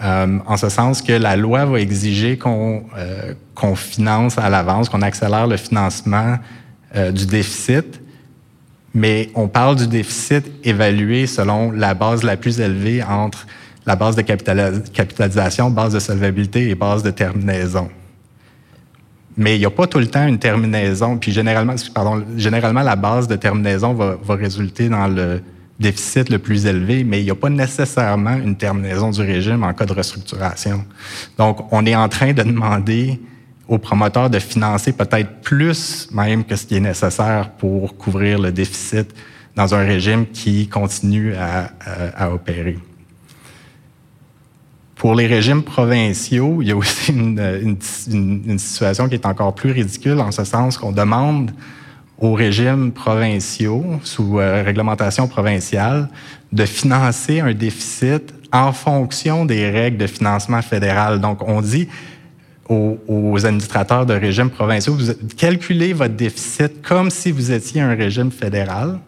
[0.00, 2.84] euh, en ce sens que la loi va exiger qu'on
[3.74, 6.38] finance à l'avance, qu'on accélère le financement
[6.96, 8.00] euh, du déficit,
[8.94, 13.46] mais on parle du déficit évalué selon la base la plus élevée entre
[13.86, 17.90] la base de capitalisation, base de solvabilité et base de terminaison.
[19.36, 21.18] Mais il n'y a pas tout le temps une terminaison.
[21.18, 25.42] Puis généralement, pardon, généralement la base de terminaison va, va résulter dans le
[25.80, 29.72] déficit le plus élevé, mais il n'y a pas nécessairement une terminaison du régime en
[29.74, 30.84] cas de restructuration.
[31.36, 33.20] Donc, on est en train de demander
[33.68, 38.52] aux promoteurs de financer peut-être plus même que ce qui est nécessaire pour couvrir le
[38.52, 39.14] déficit
[39.56, 42.78] dans un régime qui continue à, opérer.
[44.96, 50.20] Pour les régimes provinciaux, il y a aussi une, situation qui est encore plus ridicule
[50.20, 51.52] en ce sens qu'on demande
[52.18, 56.08] aux régimes provinciaux, sous euh, réglementation provinciale,
[56.52, 61.20] de financer un déficit en fonction des règles de financement fédéral.
[61.20, 61.88] Donc, on dit
[62.68, 68.30] aux, administrateurs de régimes provinciaux, vous calculez votre déficit comme si vous étiez un régime
[68.30, 68.98] fédéral.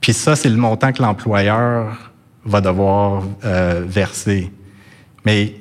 [0.00, 2.12] Puis ça, c'est le montant que l'employeur
[2.44, 4.50] va devoir euh, verser.
[5.24, 5.54] Mais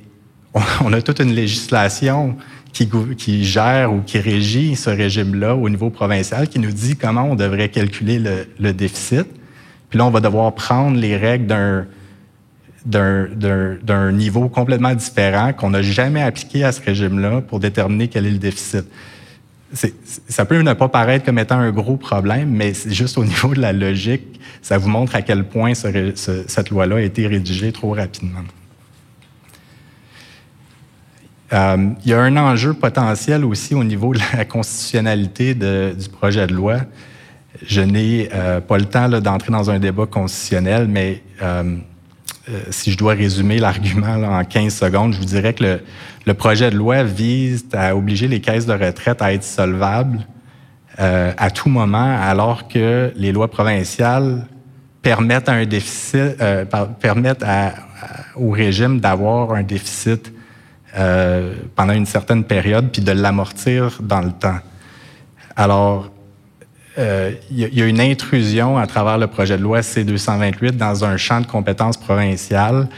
[0.53, 2.37] on, a toute une législation
[2.73, 7.35] qui, gère ou qui régit ce régime-là au niveau provincial, qui nous dit comment on
[7.35, 9.27] devrait calculer le, le déficit.
[9.89, 11.85] Puis là, on va devoir prendre les règles d'un
[12.85, 18.31] d'un niveau complètement différent qu'on n'a jamais appliqué à ce régime-là pour déterminer quel est
[18.31, 18.85] le déficit.
[20.27, 23.61] ça peut ne pas paraître comme étant un gros problème, mais juste au niveau de
[23.61, 28.41] la logique, ça vous montre à quel point cette loi-là a été rédigée trop rapidement.
[31.53, 36.47] Euh, il y a un enjeu potentiel aussi au niveau de la constitutionnalité du projet
[36.47, 36.79] de loi.
[37.65, 41.77] Je n'ai euh, pas le temps d'entrer dans un débat constitutionnel, mais euh,
[42.69, 45.79] si je dois résumer l'argument en 15 secondes, je vous dirais que
[46.25, 50.19] le, projet de loi vise à obliger les caisses de retraite à être solvables
[50.99, 54.45] euh, à tout moment, alors que les lois provinciales
[55.01, 56.65] permettent un déficit, euh,
[56.99, 57.45] permettent
[58.35, 60.33] au régime d'avoir un déficit
[61.75, 64.59] pendant une certaine période puis de l'amortir dans le temps.
[65.55, 66.11] Alors,
[66.97, 71.15] euh, il y, a une intrusion à travers le projet de loi C-228 dans un
[71.15, 72.89] champ de compétences provinciales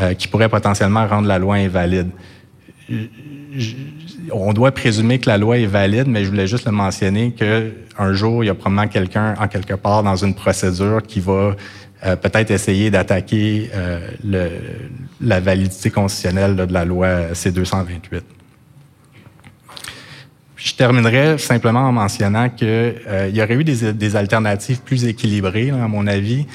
[0.00, 2.10] euh, qui pourrait potentiellement rendre la loi invalide.
[4.32, 8.12] on doit présumer que la loi est valide, mais je voulais juste le mentionner qu'un
[8.12, 11.56] jour, il y a probablement quelqu'un en quelque part dans une procédure qui va
[12.04, 13.70] euh, peut-être essayer d'attaquer
[14.24, 18.37] la validité constitutionnelle de la loi C-228.
[20.58, 25.86] Je terminerai simplement en mentionnant qu'il euh, y aurait eu des, alternatives plus équilibrées, à
[25.86, 26.46] mon avis.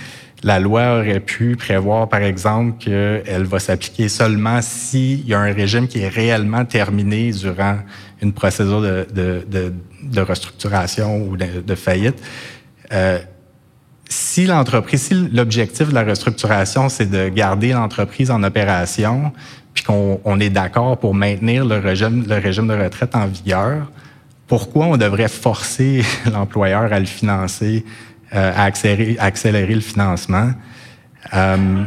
[0.44, 5.54] La loi aurait pu prévoir, par exemple, qu'elle va s'appliquer seulement s'il y a un
[5.54, 7.78] régime qui est réellement terminé durant
[8.22, 12.22] une procédure de, de, de, restructuration ou de, faillite.
[12.92, 13.20] Euh,
[14.10, 19.32] si l'entreprise, si l'objectif de la restructuration, c'est de garder l'entreprise en opération,
[19.74, 23.92] puis qu'on est d'accord pour maintenir le régime, le régime de retraite en vigueur,
[24.48, 27.84] pourquoi on devrait forcer l'employeur à le financer,
[28.34, 30.52] euh, à, accélérer, le financement?
[31.34, 31.86] Euh,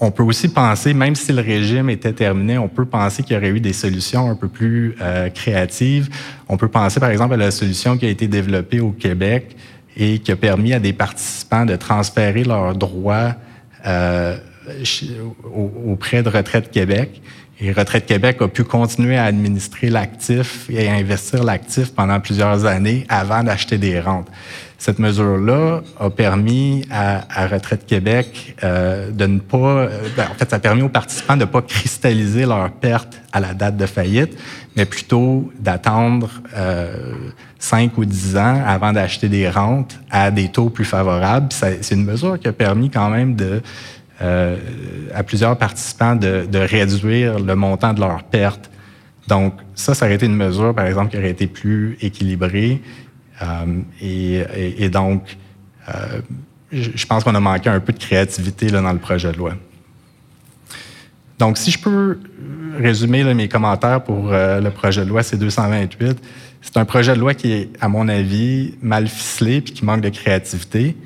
[0.00, 3.38] on peut aussi penser, même si le régime était terminé, on peut penser qu'il y
[3.38, 6.08] aurait eu des solutions un peu plus euh, créatives.
[6.48, 9.56] On peut penser, par exemple, à la solution qui a été développée au Québec
[9.96, 13.36] et qui a permis à des participants de transférer leurs droits
[15.86, 17.20] auprès de Retraite Québec.
[17.60, 22.64] Et Retraite Québec a pu continuer à administrer l'actif et à investir l'actif pendant plusieurs
[22.64, 24.28] années avant d'acheter des rentes.
[24.78, 29.56] Cette mesure-là a permis à, Retraite Québec euh, de ne pas...
[29.58, 33.22] Euh, ben, en fait, ça a permis aux participants de ne pas cristalliser leurs pertes
[33.32, 34.36] à la date de faillite,
[34.74, 37.14] mais plutôt d'attendre euh,
[37.60, 41.50] 5 ou 10 ans avant d'acheter des rentes à des taux plus favorables.
[41.52, 43.62] C'est une mesure qui a permis quand même de
[44.22, 44.56] euh,
[45.14, 48.70] à plusieurs participants de, réduire le montant de leurs pertes.
[49.26, 52.80] Donc, ça, ça aurait été une mesure, par exemple, qui aurait été plus équilibrée.
[53.42, 55.36] Euh, et, donc,
[55.88, 56.20] euh,
[56.70, 59.54] je pense qu'on a manqué un peu de créativité là, dans le projet de loi.
[61.38, 62.18] Donc, si je peux
[62.78, 66.16] résumer mes commentaires pour le projet de loi C-228,
[66.62, 70.00] c'est un projet de loi qui est, à mon avis, mal ficelé puis qui manque
[70.00, 70.96] de créativité.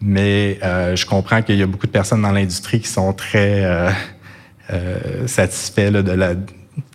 [0.00, 3.64] Mais euh, je comprends qu'il y a beaucoup de personnes dans l'industrie qui sont très
[3.64, 3.90] euh,
[4.72, 6.36] euh, satisfaits de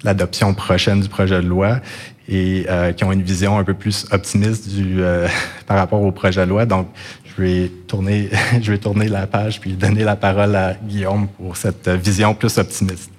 [0.04, 1.80] l'adoption prochaine du projet de loi
[2.28, 2.66] et
[2.98, 5.00] qui ont une vision un peu plus optimiste du,
[5.68, 6.66] par rapport au projet de loi.
[6.66, 6.88] Donc,
[7.24, 8.30] je vais tourner,
[8.62, 12.58] je vais tourner la page puis donner la parole à Guillaume pour cette vision plus
[12.58, 13.12] optimiste.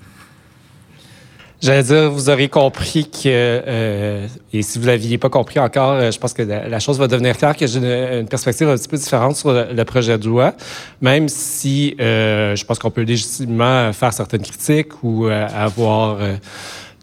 [1.66, 5.94] J'allais dire, vous aurez compris que, euh, et si vous ne l'aviez pas compris encore,
[5.94, 8.86] euh, je pense que la, chose va devenir claire que j'ai une, perspective un petit
[8.86, 10.54] peu différente sur le, projet de loi,
[11.00, 16.18] même si euh, je pense qu'on peut légitimement faire certaines critiques ou avoir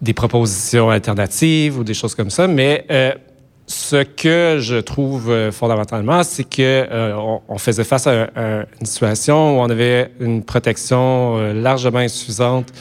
[0.02, 2.86] des propositions alternatives ou des choses comme ça, mais
[3.68, 6.88] ce que je trouve fondamentalement, c'est que
[7.50, 8.30] on, faisait face à,
[8.80, 12.72] une situation où on avait une protection largement insuffisante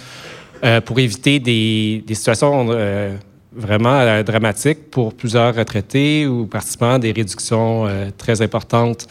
[0.64, 3.16] euh, pour éviter des, situations euh,
[3.52, 9.08] vraiment euh, dramatiques pour plusieurs retraités ou participants des réductions très importantes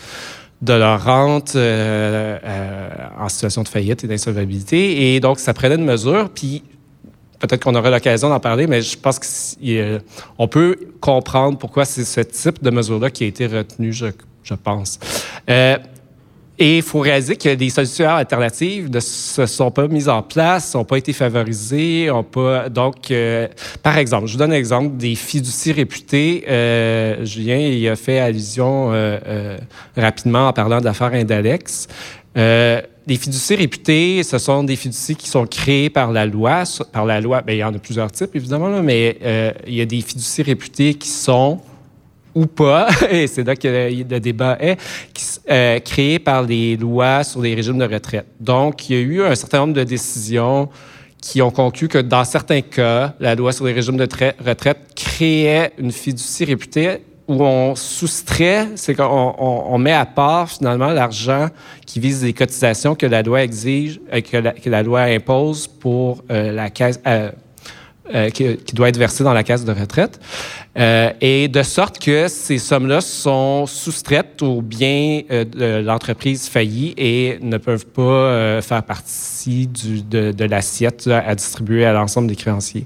[0.62, 5.16] de leur rente en situation de faillite et d'insolvabilité.
[5.16, 6.64] Et donc, ça prenait une mesure, puis
[7.40, 12.22] peut-être qu'on aura l'occasion d'en parler, mais je pense qu'on peut comprendre pourquoi c'est ce
[12.22, 14.06] type de mesure-là qui a été retenu, je,
[14.44, 15.00] je pense.
[16.60, 20.76] Et il faut réaliser que des solutions alternatives ne se sont pas mises en place,
[20.76, 22.70] n'ont pas été favorisées, ont pas.
[22.70, 23.48] Donc, euh,
[23.82, 26.44] par exemple, je vous donne un exemple des fiducies réputés.
[26.48, 29.58] Euh, Julien y a fait allusion euh,
[29.98, 31.88] rapidement en parlant d'affaires Indalex.
[32.36, 36.64] les fiducies réputées, ce sont des fiducies qui sont créées par la loi.
[36.92, 39.18] Par la loi, bien, il y en a plusieurs types, évidemment, mais
[39.66, 41.60] il y a des fiducies réputées qui sont
[42.34, 44.78] ou pas, et c'est là que le débat est,
[45.50, 48.28] euh, créé par les lois sur les régimes de retraite.
[48.40, 50.70] Donc, il y a eu un certain nombre de décisions
[51.22, 54.08] qui ont conclu que dans certains cas, la loi sur les régimes de
[54.44, 60.90] retraite créait une fiducie réputée où on soustrait, c'est qu'on on, met à part finalement
[60.90, 61.48] l'argent
[61.86, 66.52] qui vise les cotisations que la loi exige, euh, que, la, loi impose pour euh,
[66.52, 67.00] la caisse.
[68.14, 70.20] Euh, qui, doit être versé dans la caisse de retraite.
[70.78, 76.94] Euh, et de sorte que ces sommes-là sont soustraites aux biens euh, de l'entreprise faillie
[76.98, 82.86] et ne peuvent pas faire partie de, l'assiette à distribuer à l'ensemble des créanciers.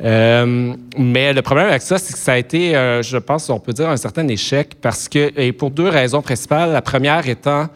[0.00, 3.88] mais le problème avec ça, c'est que ça a été, je pense, on peut dire,
[3.88, 6.72] un certain échec parce que, et pour deux raisons principales.
[6.72, 7.68] La première étant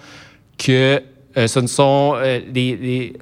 [0.59, 1.01] que
[1.37, 2.17] ce ne sont
[2.53, 3.15] les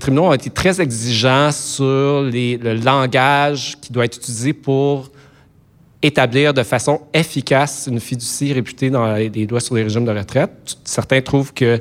[0.00, 5.10] tribunaux ont été très exigeants sur le langage qui doit être utilisé pour
[6.02, 10.76] établir de façon efficace une fiducie réputée dans les, lois sur les régimes de retraite.
[10.84, 11.80] Certains trouvent que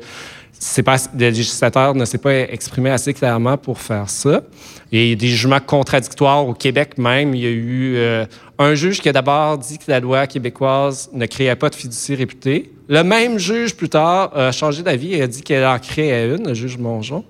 [0.83, 4.41] pas, le législateur ne s'est pas exprimé assez clairement pour faire ça.
[4.91, 7.35] Et des jugements contradictoires au Québec même.
[7.35, 8.25] Il y a eu euh,
[8.57, 12.15] un juge qui a d'abord dit que la loi québécoise ne créait pas de fiducie
[12.15, 12.71] réputée.
[12.89, 16.47] Le même juge, plus tard, a changé d'avis et a dit qu'elle en créait une,
[16.47, 17.25] le juge Mongeon.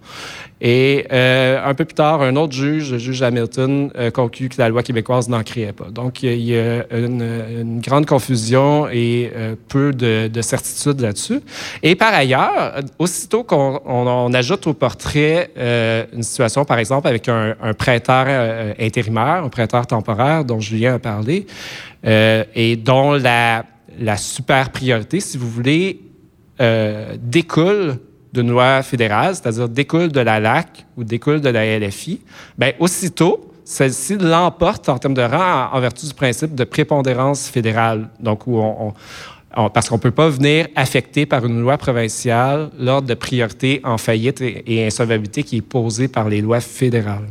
[0.59, 4.69] Et euh, un peu plus tard, un autre juge, le juge Hamilton, conclut que la
[4.69, 5.89] loi québécoise n'en créait pas.
[5.91, 11.41] Donc, il y a une, grande confusion et euh, peu de, de certitude là-dessus.
[11.83, 15.51] Et par ailleurs, aussitôt qu'on ajoute au portrait
[16.13, 18.27] une situation, par exemple, avec un, un prêteur
[18.79, 21.45] intérimaire, un prêteur temporaire dont Julien a parlé,
[22.03, 23.65] et dont la,
[23.99, 26.01] la super priorité, si vous voulez,
[27.19, 27.99] découle
[28.33, 32.21] d'une loi fédérale, c'est-à-dire découle de la LAC ou découle de la LFI,
[32.57, 38.09] bien, aussitôt, celle-ci l'emporte en termes de rang en, vertu du principe de prépondérance fédérale.
[38.19, 38.93] Donc, où on,
[39.73, 43.97] parce qu'on ne peut pas venir affecter par une loi provinciale l'ordre de priorité en
[43.97, 47.27] faillite et, et insolvabilité qui est posé par les lois fédérales.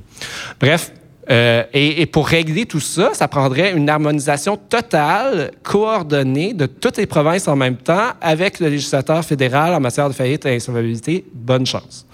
[0.61, 0.93] Bref,
[1.29, 7.07] euh, et, pour régler tout ça, ça prendrait une harmonisation totale, coordonnée de toutes les
[7.07, 11.25] provinces en même temps avec le législateur fédéral en matière de faillite et insolvabilité.
[11.35, 12.07] Bonne chance.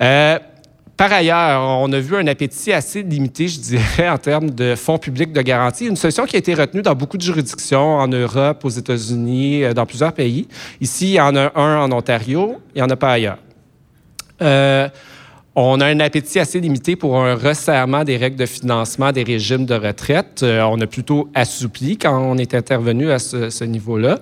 [0.00, 0.38] Euh,
[0.96, 4.98] par ailleurs, on a vu un appétit assez limité, je dirais, en termes de fonds
[4.98, 5.86] publics de garantie.
[5.86, 9.74] Une solution qui a été retenue dans beaucoup de juridictions en Europe, aux États-Unis, euh,
[9.74, 10.48] dans plusieurs pays.
[10.80, 13.38] Ici, il y en a un en Ontario, il n'y en a pas ailleurs.
[14.40, 14.88] Euh,
[15.58, 19.64] on a un appétit assez limité pour un resserrement des règles de financement des régimes
[19.64, 20.42] de retraite.
[20.42, 24.18] Euh, on a plutôt assoupli quand on est intervenu à ce, niveau-là.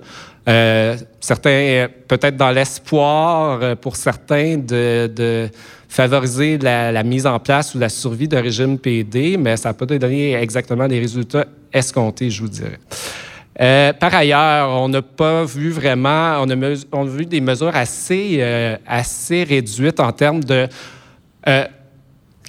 [0.47, 5.49] Euh, certains, peut-être dans l'espoir euh, pour certains de,
[5.89, 10.35] favoriser la, mise en place ou la survie de régime PD, mais ça pas donné
[10.35, 13.93] exactement les résultats escomptés, je vous dirais.
[13.93, 18.43] par ailleurs, on n'a pas vu vraiment, on a, vu des mesures assez,
[18.85, 20.67] assez réduites en termes de
[21.47, 21.65] euh,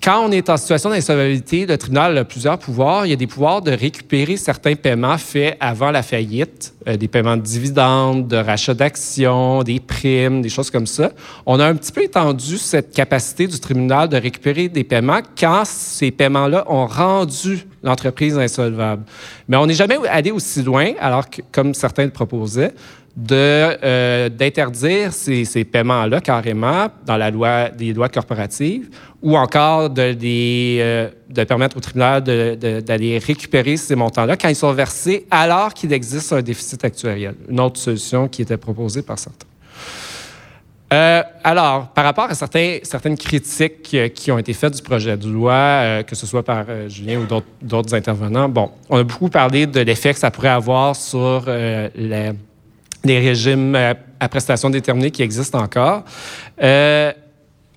[0.06, 3.06] quand on est en situation d'insolvabilité, le tribunal a plusieurs pouvoirs.
[3.06, 7.08] Il y a des pouvoirs de récupérer certains paiements faits avant la faillite, euh, des
[7.08, 11.10] paiements de dividendes, de rachat d'actions, des primes, des choses comme ça.
[11.44, 15.64] On a un petit peu étendu cette capacité du tribunal de récupérer des paiements quand
[15.64, 19.02] ces paiements-là ont rendu l'entreprise insolvable.
[19.48, 22.72] Mais on n'est jamais allé aussi loin, alors que, comme certains le proposaient,
[23.16, 28.90] d'interdire ces, ces paiements-là carrément dans la loi des lois corporatives
[29.22, 35.26] ou encore de, de permettre au tribunal d'aller récupérer ces montants-là quand ils sont versés
[35.30, 37.34] alors qu'il existe un déficit actuariel.
[37.48, 39.46] Une autre solution qui était proposée par certains.
[40.92, 45.16] Euh, alors, par rapport à certains, certaines critiques euh, qui ont été faites du projet
[45.16, 49.28] de loi, euh, que ce soit par Julien ou d'autres intervenants, bon, on a beaucoup
[49.28, 52.30] parlé de l'effet que ça pourrait avoir sur les,
[53.04, 56.04] les, régimes à prestations déterminées qui existent encore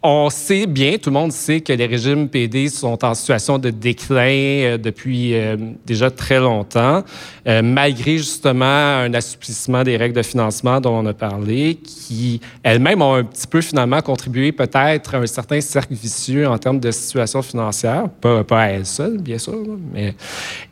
[0.02, 3.70] on sait bien, tout le monde sait que les régimes PD sont en situation de
[3.70, 7.04] déclin euh, depuis euh, déjà très longtemps,
[7.46, 13.02] euh, malgré justement un assouplissement des règles de financement dont on a parlé, qui elles-mêmes
[13.02, 16.92] ont un petit peu finalement contribué peut-être à un certain cercle vicieux en termes de
[16.92, 19.66] situation financière, pas, pas à elles seules, bien sûr.
[19.94, 20.16] Mais...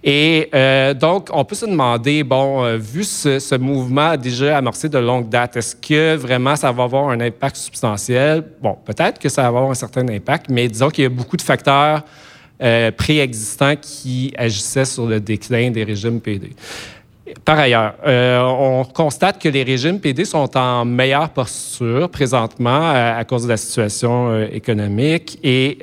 [0.03, 0.49] Et
[0.95, 5.57] donc, on peut se demander, bon, vu ce, ce mouvement déjà amorcé de longue date,
[5.57, 8.43] est-ce que vraiment ça va avoir un impact substantiel?
[8.61, 11.37] Bon, peut-être que ça va avoir un certain impact, mais disons qu'il y a beaucoup
[11.37, 12.03] de facteurs
[12.61, 16.53] euh, préexistants qui agissaient sur le déclin des régimes PD.
[17.45, 23.23] Par ailleurs, euh, on constate que les régimes PD sont en meilleure posture présentement à,
[23.25, 25.77] cause de la situation euh, économique et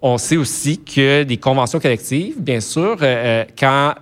[0.00, 2.98] on sait aussi que les conventions collectives, bien sûr,
[3.58, 3.94] quand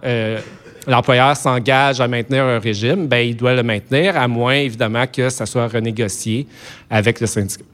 [0.86, 5.30] l'employeur s'engage à maintenir un régime, ben, il doit le maintenir, à moins évidemment que
[5.30, 6.46] ça soit renégocié
[6.90, 7.64] avec le syndicat.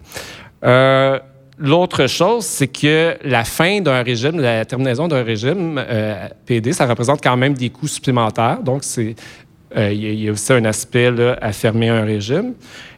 [0.65, 1.19] Euh,
[1.59, 6.87] l'autre chose, c'est que la fin d'un régime, la terminaison d'un régime euh, PD, ça
[6.87, 8.61] représente quand même des coûts supplémentaires.
[8.63, 12.55] Donc, euh, il y, a aussi un aspect à fermer un régime.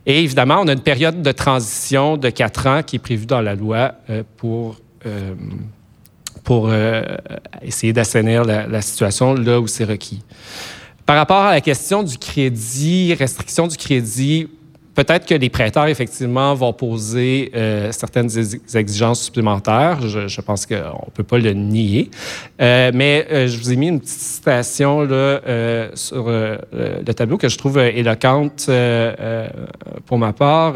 [0.07, 3.41] Et évidemment, on a une période de transition de quatre ans qui est prévue dans
[3.41, 3.93] la loi
[4.37, 4.77] pour,
[6.43, 6.73] pour
[7.61, 10.25] essayer d'assainir la, situation là où c'est requis.
[11.05, 14.49] Par rapport à la question du crédit, restriction du crédit,
[14.95, 18.29] Peut-être que les prêteurs, effectivement, vont poser euh, certaines
[18.75, 20.07] exigences supplémentaires.
[20.07, 22.11] Je, pense qu'on ne peut pas le nier.
[22.61, 25.41] Euh, mais euh, je vous ai mis une petite citation là,
[25.95, 28.69] sur le tableau que je trouve éloquente
[30.05, 30.75] pour ma part,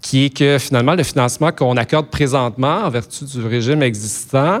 [0.00, 4.60] qui est que finalement, le financement qu'on accorde présentement en vertu du régime existant,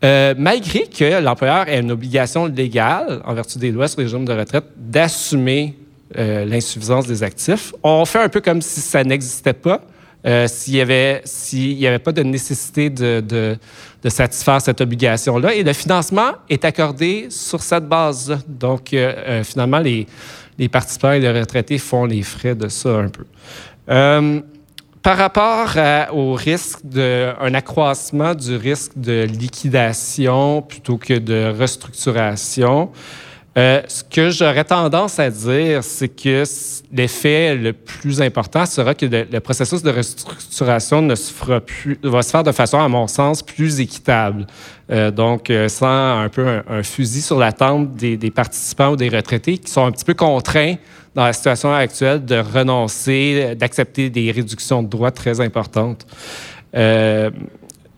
[0.00, 4.32] malgré que l'employeur ait une obligation légale, en vertu des lois sur le régime de
[4.32, 5.74] retraite, d'assumer
[6.16, 7.72] euh, l'insuffisance des actifs.
[7.82, 9.80] On fait un peu comme si ça n'existait pas.
[10.26, 13.58] Euh, s'il n'y avait, pas de nécessité de,
[14.08, 15.54] satisfaire cette obligation-là.
[15.54, 18.38] Et le financement est accordé sur cette base-là.
[18.48, 20.06] Donc, euh, finalement, les,
[20.58, 23.24] les, participants et les retraités font les frais de ça un peu.
[25.02, 25.76] par rapport
[26.12, 32.90] au risque d'un accroissement du risque de liquidation plutôt que de restructuration,
[33.56, 36.42] euh, ce que j'aurais tendance à dire, c'est que
[36.92, 42.22] l'effet le plus important sera que le, processus de restructuration ne se fera plus, va
[42.22, 44.46] se faire de façon, à mon sens, plus équitable.
[44.90, 48.96] Euh, donc, euh, sans un peu un, fusil sur la tempe des, des, participants ou
[48.96, 50.74] des retraités qui sont un petit peu contraints
[51.14, 56.04] dans la situation actuelle de renoncer, d'accepter des réductions de droits très importantes.
[56.74, 57.30] Euh,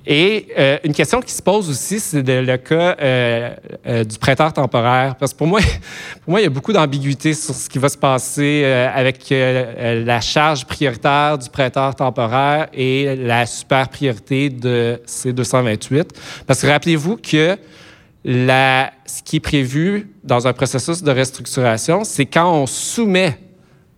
[0.07, 3.51] et euh, une question qui se pose aussi, c'est le cas euh,
[3.87, 5.17] euh, du prêteur temporaire.
[5.17, 5.61] Parce que pour moi,
[6.25, 10.21] pour moi il y a beaucoup d'ambiguïté sur ce qui va se passer avec la
[10.21, 16.05] charge prioritaire du prêteur temporaire et la super priorité de C228.
[16.47, 17.57] Parce que rappelez-vous que
[18.25, 23.39] ce qui est prévu dans un processus de restructuration, c'est quand on soumet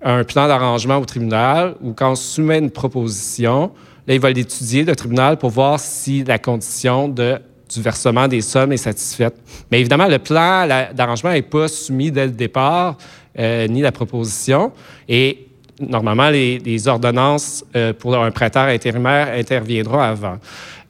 [0.03, 3.73] un plan d'arrangement au tribunal ou quand on soumet une proposition,
[4.09, 7.39] Là, il va l'étudier, le tribunal, pour voir si la condition de,
[7.73, 9.35] du versement des sommes est satisfaite.
[9.71, 12.97] Mais évidemment, le plan d'arrangement n'est pas soumis dès le départ,
[13.39, 14.73] euh, ni la proposition.
[15.11, 15.49] Et
[15.79, 20.39] normalement, les, ordonnances euh, pour un prêteur intérimaire interviendront avant.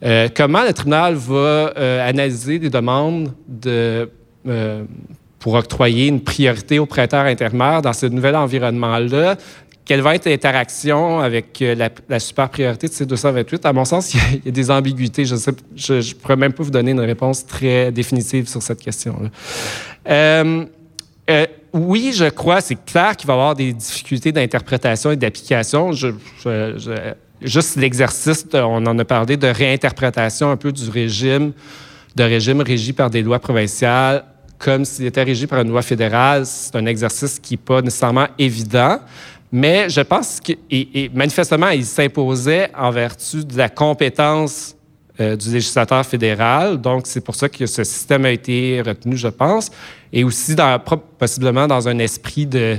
[0.05, 1.73] Euh, comment le tribunal va
[2.07, 4.09] analyser les demandes de,
[5.41, 9.37] pour octroyer une priorité au prêteur intérimaire dans ce nouvel environnement-là?
[9.89, 13.65] Quelle va être l'interaction avec euh, la, super priorité de ces 228?
[13.65, 15.25] À mon sens, il y a, des ambiguïtés.
[15.25, 19.31] Je ne pourrais même pas vous donner une réponse très définitive sur cette question-là.
[20.11, 20.67] Euh,
[21.31, 25.93] euh, oui, je crois, c'est clair qu'il va y avoir des difficultés d'interprétation et d'application.
[27.41, 31.53] juste l'exercice, on en a parlé, de réinterprétation un peu du régime,
[32.15, 34.23] de régime régi par des lois provinciales
[34.59, 36.45] comme s'il était régi par une loi fédérale.
[36.45, 38.99] C'est un exercice qui n'est pas nécessairement évident.
[39.51, 44.77] Mais je pense que, et, manifestement, il s'imposait en vertu de la compétence
[45.21, 46.81] euh, du législateur fédéral.
[46.81, 49.71] Donc, c'est pour ça que ce système a été retenu, je pense.
[50.13, 50.55] Et aussi,
[51.19, 52.79] possiblement, dans un esprit de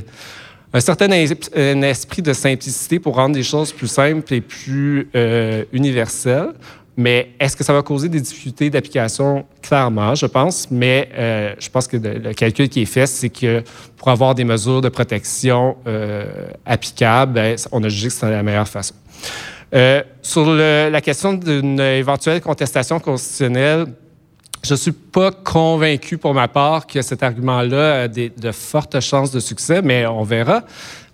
[0.72, 6.53] un certain esprit de simplicité pour rendre les choses plus simples et plus euh, universelles.
[7.00, 9.45] Mais est-ce que ça va causer des difficultés d'application?
[9.62, 10.70] Clairement, je pense.
[10.70, 13.64] Mais euh, je pense que le, calcul qui est fait, c'est que
[13.95, 18.43] pour avoir des mesures de protection euh, applicables, ben, on a jugé que c'était la
[18.43, 18.93] meilleure façon.
[19.74, 23.86] Euh, sur la question d'une éventuelle contestation constitutionnelle,
[24.62, 29.32] je ne suis pas convaincu pour ma part que cet argument-là a de fortes chances
[29.32, 30.64] de succès, mais on verra.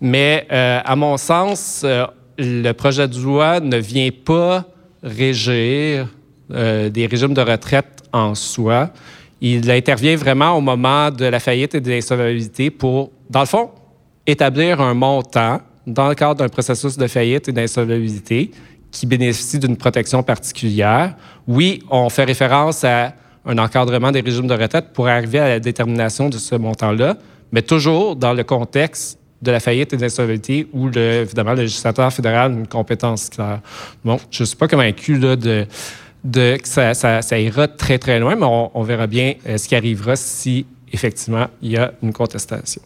[0.02, 1.86] Mais à mon sens,
[2.40, 4.66] le projet de loi ne vient pas
[5.06, 6.08] régir
[6.52, 8.90] euh, des régimes de retraite en soi.
[9.40, 13.70] Il intervient vraiment au moment de la faillite et de l'insolvabilité pour, dans le fond,
[14.26, 18.52] établir un montant dans le cadre d'un processus de faillite et d'insolvabilité
[18.92, 21.16] qui bénéficie d'une protection particulière.
[21.48, 23.14] Oui, on fait référence à
[23.46, 27.18] un encadrement des régimes de retraite pour arriver à la détermination de ce montant-là,
[27.52, 32.12] mais toujours dans le contexte de la faillite et de où, le, évidemment, le législateur
[32.12, 33.62] fédéral a une compétence claire.
[34.04, 35.66] Bon, je ne suis pas convaincu là, de,
[36.58, 40.16] que ça, ça, ira très, très loin, mais on, verra bien euh, ce qui arrivera
[40.16, 42.82] si, effectivement, il y a une contestation.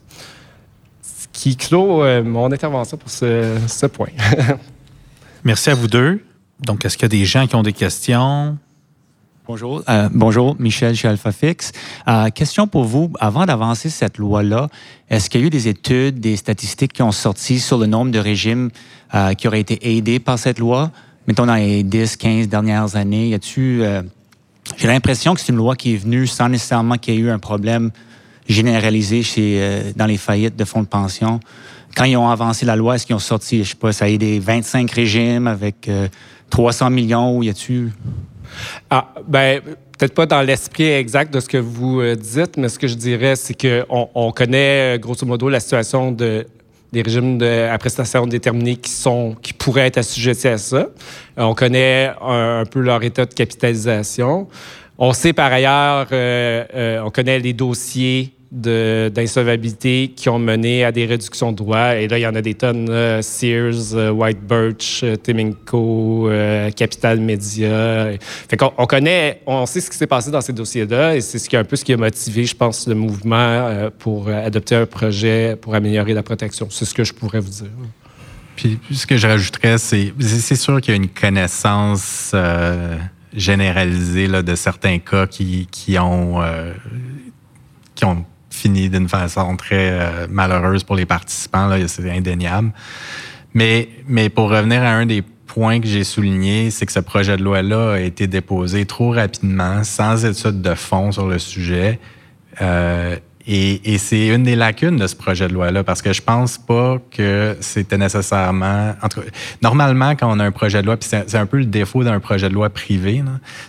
[1.01, 4.09] Ce qui clôt euh, mon intervention pour ce, ce point.
[5.43, 6.23] Merci à vous deux.
[6.59, 8.57] Donc, est-ce qu'il y a des gens qui ont des questions?
[9.49, 11.71] Bonjour, euh, bonjour, Michel chez AlphaFix.
[12.07, 14.69] Euh, question pour vous, avant d'avancer cette loi-là,
[15.09, 18.11] est-ce qu'il y a eu des études, des statistiques qui ont sorti sur le nombre
[18.11, 18.69] de régimes
[19.15, 20.91] euh, qui auraient été aidés par cette loi?
[21.25, 23.81] Mettons dans les 10, 15 dernières années, y a-tu...
[24.77, 27.31] J'ai l'impression que c'est une loi qui est venue sans nécessairement qu'il y ait eu
[27.31, 27.89] un problème
[28.47, 29.23] généralisé
[29.95, 31.39] dans les faillites de fonds de pension.
[31.97, 34.09] Quand ils ont avancé la loi, est-ce qu'ils ont sorti, je sais pas, ça a
[34.09, 35.89] aidé 25 régimes avec
[36.51, 37.89] 300 millions ou y a-tu...
[38.89, 39.61] Ah, ben,
[39.97, 42.95] peut-être pas dans l'esprit exact de ce que vous euh, dites, mais ce que je
[42.95, 46.47] dirais, c'est qu'on on connaît, euh, grosso modo, la situation de,
[46.93, 50.77] des régimes de, à prestations déterminées qui, sont, qui pourraient être assujettis à ça.
[50.77, 54.47] Euh, on connaît un, peu leur état de capitalisation.
[54.97, 61.51] On sait par ailleurs, on connaît les dossiers d'insolvabilité qui ont mené à des réductions
[61.51, 61.95] de droits.
[61.95, 62.89] Et là, il y en a des tonnes.
[63.21, 68.11] Sears, euh, White Birch, euh, euh, Capital Media.
[68.49, 71.37] Fait qu'on on connaît, on sait ce qui s'est passé dans ces dossiers-là et c'est
[71.37, 74.75] ce qui est un peu ce qui a motivé, je pense, le mouvement pour adopter
[74.75, 76.67] un projet pour améliorer la protection.
[76.69, 77.69] C'est ce que je pourrais vous dire.
[78.55, 82.35] Puis ce que je rajouterais, c'est c'est sûr qu'il y a une connaissance
[83.33, 86.41] généralisée là, de certains cas qui, qui ont
[88.59, 92.71] fini d'une façon très euh, malheureuse pour les participants, c'est indéniable.
[93.53, 97.35] Mais, mais pour revenir à un des points que j'ai souligné, c'est que ce projet
[97.37, 101.99] de loi-là a été déposé trop rapidement, sans étude de fond sur le sujet.
[102.61, 103.15] Euh,
[103.51, 106.97] et, c'est une des lacunes de ce projet de loi-là, parce que je pense pas
[107.09, 108.93] que c'était nécessairement.
[109.01, 109.27] En tout cas,
[109.63, 112.19] normalement, quand on a un projet de loi, puis c'est un peu le défaut d'un
[112.19, 113.23] projet de loi privé,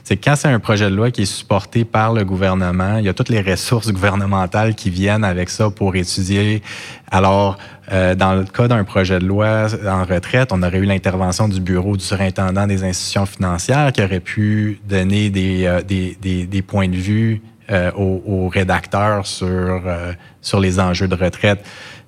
[0.04, 3.08] c'est quand c'est un projet de loi qui est supporté par le gouvernement, il y
[3.08, 6.62] a toutes les ressources gouvernementales qui viennent avec ça pour étudier.
[7.10, 7.56] Alors,
[7.90, 11.60] euh, dans le cas d'un projet de loi en retraite, on aurait eu l'intervention du
[11.60, 16.88] bureau du surintendant des institutions financières qui aurait pu donner des, euh, des, des points
[16.88, 17.40] de vue
[17.70, 21.64] euh, aux, rédacteurs sur, euh, sur les enjeux de retraite.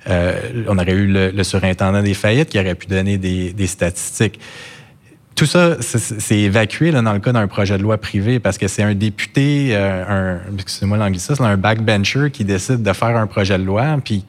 [0.08, 4.40] Euh, on aurait eu le, surintendant des faillites qui aurait pu donner des, statistiques.
[5.36, 8.66] Tout ça, c'est évacué là, dans le cas d'un projet de loi privé parce que
[8.66, 13.62] c'est un député, un, excusez-moi l'anglicisme, un backbencher qui décide de faire un projet de
[13.62, 14.24] loi, puis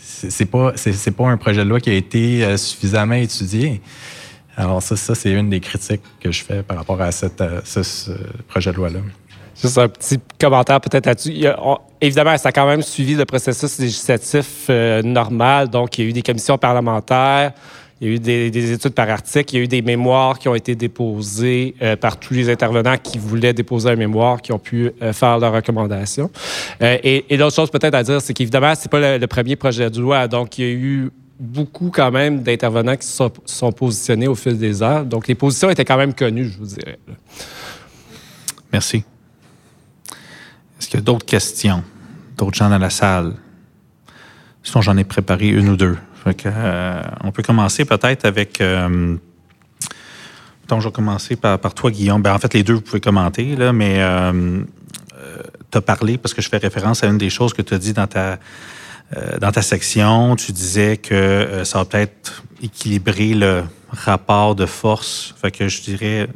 [0.00, 3.80] c'est pas pas un projet de loi qui a été suffisamment étudié.
[4.56, 8.10] Alors ça, ça c'est une des critiques que je fais par rapport à ce
[8.48, 8.98] projet de loi-là.
[9.60, 11.46] Juste un petit commentaire peut-être là-dessus.
[12.00, 15.68] Évidemment, ça a quand même suivi le processus législatif euh, normal.
[15.68, 17.52] Donc, il y a eu des commissions parlementaires,
[18.00, 20.48] il y a eu des, études par article, il y a eu des mémoires qui
[20.48, 24.58] ont été déposées euh, par tous les intervenants qui voulaient déposer un mémoire, qui ont
[24.58, 26.30] pu euh, faire leurs recommandations.
[26.80, 30.26] et, l'autre chose peut-être à dire, c'est qu'évidemment, c'est pas le, premier projet de loi.
[30.26, 34.34] Donc, il y a eu beaucoup quand même d'intervenants qui se sont, sont, positionnés au
[34.34, 35.04] fil des heures.
[35.04, 36.98] Donc, les positions étaient quand même connues, je vous dirais.
[38.72, 39.04] Merci.
[40.84, 41.82] Est-ce qu'il y a d'autres questions?
[42.36, 43.32] D'autres gens dans la salle?
[44.62, 45.96] Sinon, j'en ai préparé une ou deux.
[46.44, 48.60] Euh, on peut commencer peut-être avec.
[48.60, 49.16] Euh,
[50.68, 52.20] je vais commencer par, toi, Guillaume.
[52.20, 54.60] Ben, en fait, les deux, vous pouvez commenter, mais euh,
[55.14, 57.72] euh tu as parlé, parce que je fais référence à une des choses que tu
[57.72, 58.38] as dit dans ta,
[59.40, 60.36] dans ta section.
[60.36, 65.34] Tu disais que ça va peut-être équilibrer le rapport de force.
[65.40, 66.28] Fait que je dirais,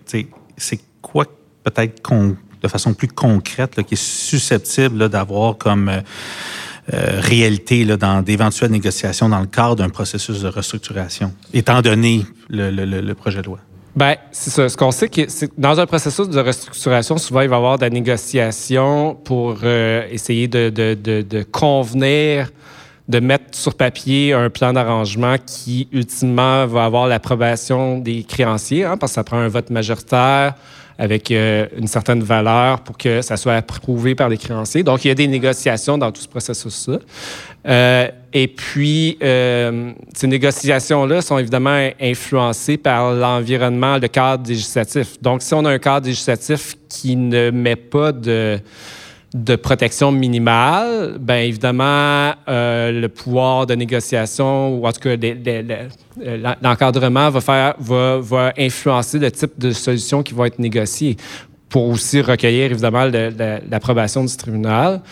[0.57, 1.27] c'est quoi
[1.65, 8.23] peut-être qu'on de façon plus concrète, qui est susceptible d'avoir comme euh, réalité là, dans
[8.23, 13.59] d'éventuelles négociations dans le cadre d'un processus de restructuration, étant donné le, projet de loi?
[13.95, 14.69] Bien, c'est ça.
[14.69, 17.85] Ce qu'on sait, c'est dans un processus de restructuration, souvent, il va y avoir de
[17.85, 22.51] la négociation pour essayer de, de, de, convenir
[23.09, 28.97] de mettre sur papier un plan d'arrangement qui, ultimement, va avoir l'approbation des créanciers, hein,
[28.99, 30.55] parce que ça prend un vote majoritaire
[30.99, 34.83] avec euh, une certaine valeur pour que ça soit approuvé par les créanciers.
[34.83, 36.99] Donc, il y a des négociations dans tout ce processus-là.
[37.67, 45.23] Euh, et puis, euh, ces négociations-là sont évidemment influencées par l'environnement, le cadre législatif.
[45.23, 48.59] Donc, si on a un cadre législatif qui ne met pas de
[49.35, 55.17] de protection minimale, bien évidemment, euh, le pouvoir de négociation ou en tout cas
[56.63, 61.17] l'encadrement va, faire, va, va influencer le type de solution qui va être négociée
[61.69, 63.05] pour aussi recueillir évidemment
[63.71, 65.03] l'approbation du tribunal.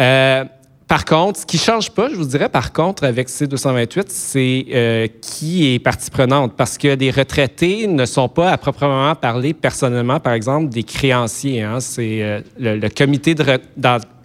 [0.00, 0.44] Euh,
[0.88, 5.06] par contre, ce qui change pas, je vous dirais, par contre, avec C228, c'est euh,
[5.20, 6.54] qui est partie prenante.
[6.56, 11.62] Parce que les retraités ne sont pas à proprement parler personnellement, par exemple, des créanciers.
[11.62, 11.80] Hein.
[11.80, 13.44] C'est euh, le, comité de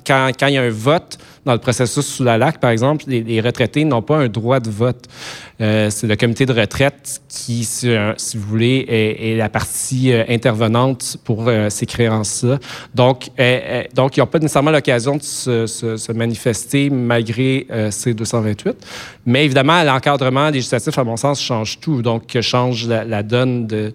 [0.06, 3.42] quand, il y a un vote dans le processus sous la LAC, par exemple, les,
[3.42, 5.06] retraités n'ont pas un droit de vote.
[5.60, 7.88] Euh, c'est le comité de retraite qui, si,
[8.36, 12.60] vous voulez, est, la partie euh, intervenante pour euh, ces créances-là.
[12.96, 13.30] Donc,
[13.94, 18.76] donc, ils n'ont pas nécessairement l'occasion de se, manifester malgré ces 228.
[19.26, 22.02] Mais évidemment, l'encadrement législatif, à mon sens, change tout.
[22.02, 23.94] Donc, change la, donne de,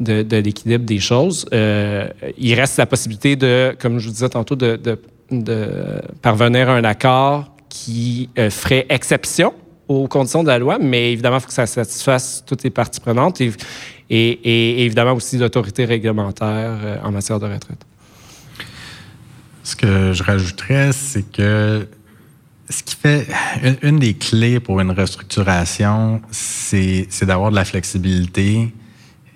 [0.00, 1.46] de, l'équilibre des choses.
[1.52, 4.98] il reste la possibilité de, comme je vous disais tantôt, de
[5.32, 9.54] de parvenir à un accord qui euh, ferait exception
[9.88, 13.00] aux conditions de la loi, mais évidemment, il faut que ça satisfasse toutes les parties
[13.00, 17.84] prenantes et, évidemment aussi l'autorité réglementaire euh, en matière de retraite.
[19.64, 21.86] Ce que je rajouterais, c'est que
[22.68, 23.26] ce qui fait
[23.82, 28.72] une des clés pour une restructuration, c'est d'avoir de la flexibilité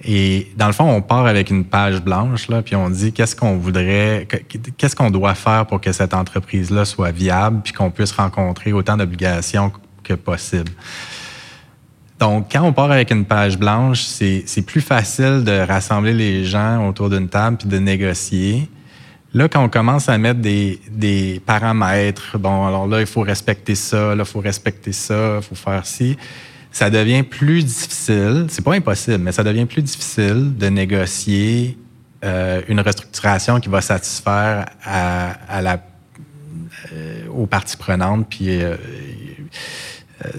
[0.04, 3.56] et dans le fond, on part avec une page blanche, puis on dit qu'est-ce qu'on
[3.56, 4.28] voudrait,
[4.76, 8.96] qu'est-ce qu'on doit faire pour que cette entreprise-là soit viable, puis qu'on puisse rencontrer autant
[8.96, 9.72] d'obligations
[10.04, 10.70] que possible.
[12.18, 16.86] Donc, quand on part avec une page blanche, c'est plus facile de rassembler les gens
[16.86, 18.68] autour d'une table puis de négocier.
[19.34, 24.14] Là, quand on commence à mettre des paramètres, bon, alors là, il faut respecter ça,
[24.14, 26.16] là, il faut respecter ça, il faut faire ci
[26.76, 31.78] ça devient plus difficile, c'est pas impossible, mais ça devient plus difficile de négocier
[32.22, 35.32] euh, une restructuration qui va satisfaire euh,
[37.34, 38.28] aux parties prenantes.
[38.28, 38.76] Puis euh,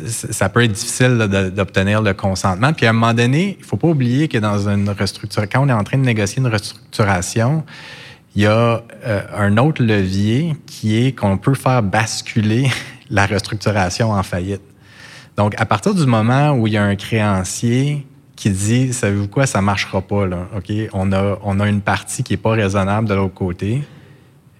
[0.05, 1.17] ça peut être difficile
[1.55, 2.71] d'obtenir le consentement.
[2.71, 5.69] Puis à un moment donné, il faut pas oublier que dans une restructuration, quand on
[5.69, 7.63] est en train de négocier une restructuration,
[8.35, 8.83] il y a
[9.35, 12.69] un autre levier qui est qu'on peut faire basculer
[13.09, 14.61] la restructuration en faillite.
[15.37, 19.45] Donc, à partir du moment où il y a un créancier qui dit, savez-vous quoi,
[19.45, 20.71] ça marchera pas, là, OK?
[20.93, 23.83] On a, on a une partie qui est pas raisonnable de l'autre côté.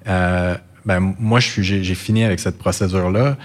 [0.08, 0.56] Euh,
[0.86, 3.38] ben, moi, j'ai fini avec cette procédure-là.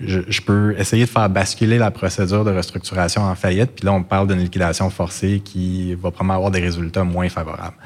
[0.00, 4.02] Je, peux essayer de faire basculer la procédure de restructuration en faillite, puis là, on
[4.02, 7.76] parle d'une liquidation forcée qui va probablement avoir des résultats moins favorables.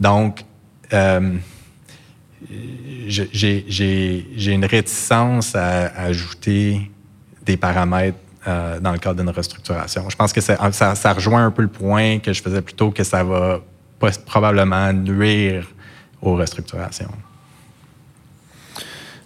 [0.00, 0.44] Donc,
[0.92, 1.34] euh,
[3.06, 6.90] j'ai une réticence à ajouter
[7.44, 10.08] des paramètres euh, dans le cadre d'une restructuration.
[10.08, 12.90] Je pense que ça, ça, rejoint un peu le point que je faisais plus tôt,
[12.90, 13.60] que ça va
[14.26, 15.66] probablement nuire
[16.20, 17.10] aux restructurations.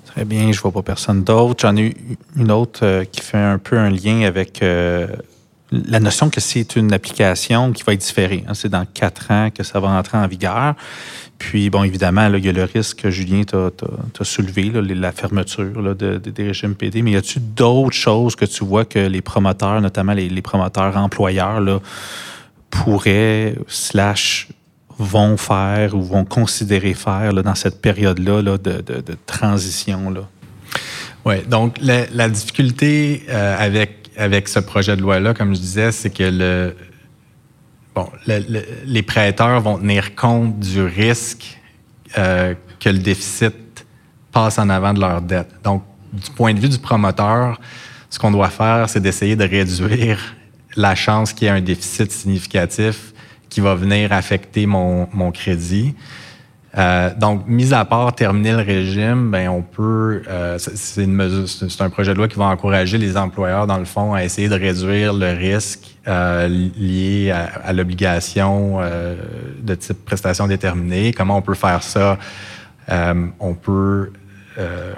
[0.07, 1.61] Très bien, je ne vois pas personne d'autre.
[1.63, 1.97] J'en ai
[2.37, 5.07] une autre euh, qui fait un peu un lien avec euh,
[5.71, 8.45] la notion que c'est une application qui va être différée.
[8.49, 8.55] Hein.
[8.55, 10.75] C'est dans quatre ans que ça va entrer en vigueur.
[11.39, 16.43] Puis, bon, évidemment, il y a le risque que Julien t'a soulevé, la fermeture des
[16.43, 17.03] régimes PD.
[17.03, 21.81] Mais y a-t-il d'autres choses que tu vois que les promoteurs, notamment les, promoteurs employeurs,
[22.71, 24.49] pourraient, slash,
[24.99, 30.13] vont faire ou vont considérer faire dans cette période-là de, transition?
[31.25, 36.11] Oui, donc la, difficulté euh, avec, avec ce projet de loi-là, comme je disais, c'est
[36.11, 36.75] que le,
[38.85, 41.59] les prêteurs vont tenir compte du risque
[42.17, 43.87] euh, que le déficit
[44.33, 45.51] passe en avant de leur dette.
[45.65, 47.61] Donc, du point de vue du promoteur,
[48.11, 50.37] ce qu'on doit faire, c'est d'essayer de réduire
[50.77, 53.13] la chance qu'il y ait un déficit significatif
[53.49, 55.95] qui va venir affecter mon crédit.
[56.79, 61.49] Euh, donc, mis à part terminer le régime, ben on peut, euh, c'est une mesure,
[61.49, 64.49] c'est un projet de loi qui va encourager les employeurs, dans le fond, à essayer
[64.49, 68.81] de réduire le risque euh, lié à, l'obligation
[69.61, 71.13] de type prestation déterminée.
[71.13, 72.17] Comment on peut faire ça?
[72.89, 74.13] On peut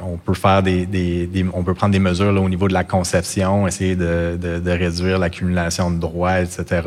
[0.03, 3.95] on peut faire des, on peut prendre des mesures au niveau de la conception, essayer
[3.95, 6.81] de, réduire l'accumulation de droits, etc.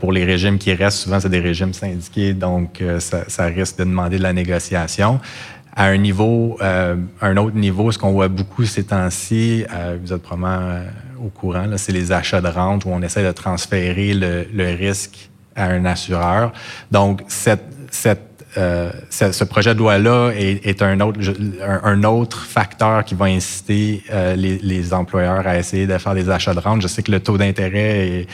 [0.00, 3.84] pour les régimes qui restent, souvent c'est des régimes syndiqués, donc ça, ça, risque de
[3.84, 5.20] demander de la négociation
[5.74, 10.12] à un niveau, euh, un autre niveau, ce qu'on voit beaucoup ces temps-ci, euh, vous
[10.12, 10.84] êtes probablement euh,
[11.24, 15.66] au courant, c'est les achats de rente où on essaie de transférer le, risque à
[15.66, 16.52] un assureur.
[16.90, 21.20] Donc, cette, cette, euh, ce, projet de loi-là est, est, un, autre,
[21.62, 24.02] un, autre facteur qui va inciter
[24.36, 26.82] les, les, employeurs à essayer de faire des achats de rente.
[26.82, 28.26] Je sais que le taux d'intérêt et,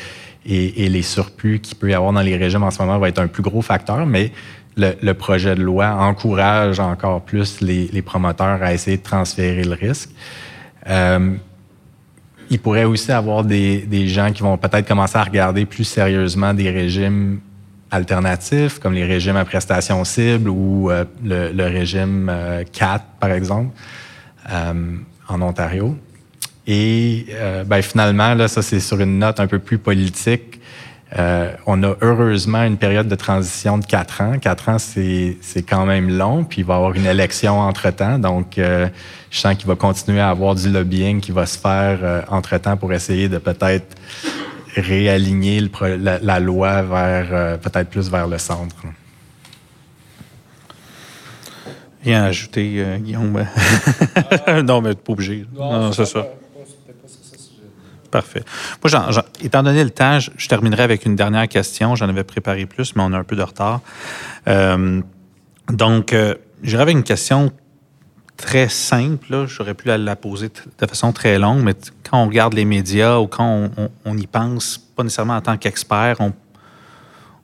[0.47, 3.19] et, les surplus qu'il peut y avoir dans les régimes en ce moment va être
[3.19, 4.33] un plus gros facteur, mais
[4.77, 10.11] le, projet de loi encourage encore plus les, promoteurs à essayer de transférer le risque.
[10.89, 11.35] Euh,
[12.51, 16.71] il pourrait aussi avoir des, gens qui vont peut-être commencer à regarder plus sérieusement des
[16.71, 17.41] régimes
[17.91, 22.31] alternatifs, comme les régimes à prestations cibles ou euh, le, régime
[22.73, 23.71] 4, euh, par exemple,
[25.29, 25.97] en Ontario.
[26.67, 27.27] Et
[27.67, 30.61] ben, finalement, là, ça c'est sur une note un peu plus politique.
[31.17, 34.39] Euh, on a heureusement une période de transition de quatre ans.
[34.39, 35.37] Quatre ans, c'est
[35.69, 38.19] quand même long, puis il va y avoir une élection entre-temps.
[38.19, 38.89] Donc, euh,
[39.31, 42.77] je sens qu'il va continuer à avoir du lobbying qui va se faire euh, entre-temps
[42.77, 43.97] pour essayer de peut-être
[44.75, 45.62] réaligner
[45.99, 48.77] la, loi vers peut-être plus vers le centre.
[52.05, 53.47] Rien à ajouter, Guillaume?
[54.64, 55.47] non, mais pas obligé.
[55.55, 56.27] non c'est ça.
[58.17, 58.45] Parfait.
[59.43, 61.97] Étant donné le temps, je, terminerai avec une dernière question.
[61.97, 63.83] J'en avais préparé plus, mais on a un peu de retard.
[64.49, 65.03] Euh,
[65.69, 67.53] donc, euh, j'irai avec une question
[68.39, 69.45] très simple.
[69.47, 71.75] J'aurais pu la, poser de façon très longue, mais
[72.09, 73.69] quand on regarde les médias ou quand
[74.07, 76.17] on, y pense, pas nécessairement en tant qu'expert,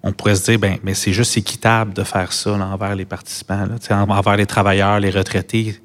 [0.03, 3.67] on, pourrait se dire, ben, mais c'est juste équitable de faire ça envers les participants,
[3.91, 5.79] envers les travailleurs, les retraités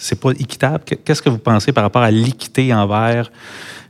[0.00, 0.82] c'est pas équitable.
[1.04, 3.30] Qu'est-ce que vous pensez par rapport à l'équité envers.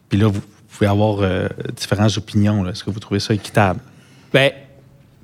[0.09, 1.47] Puis là, vous pouvez avoir euh,
[1.77, 2.69] différentes opinions.
[2.69, 3.79] Est-ce que vous trouvez ça équitable?
[4.35, 4.51] Bien,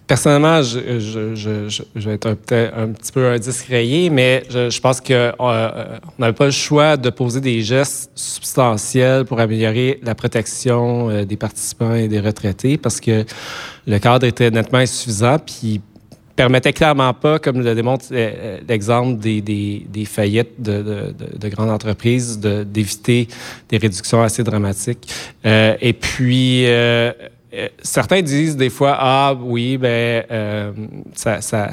[0.06, 0.78] personnellement, je,
[1.94, 6.52] vais être un, un, petit peu indiscréé, mais je, pense qu'on euh, n'avait pas le
[6.52, 12.20] choix de poser des gestes substantiels pour améliorer la protection euh, des participants et des
[12.20, 13.24] retraités parce que
[13.88, 15.38] le cadre était nettement insuffisant.
[15.40, 15.80] Puis
[16.36, 21.14] permettait clairement pas, comme le démontre euh, euh, l'exemple des, des, des, faillites de, de,
[21.38, 23.26] de, grandes entreprises, d'éviter
[23.70, 25.10] des réductions assez dramatiques.
[25.46, 27.12] Euh, et puis, euh,
[27.82, 30.24] certains disent des fois, ah oui, ben
[31.14, 31.70] ça, ça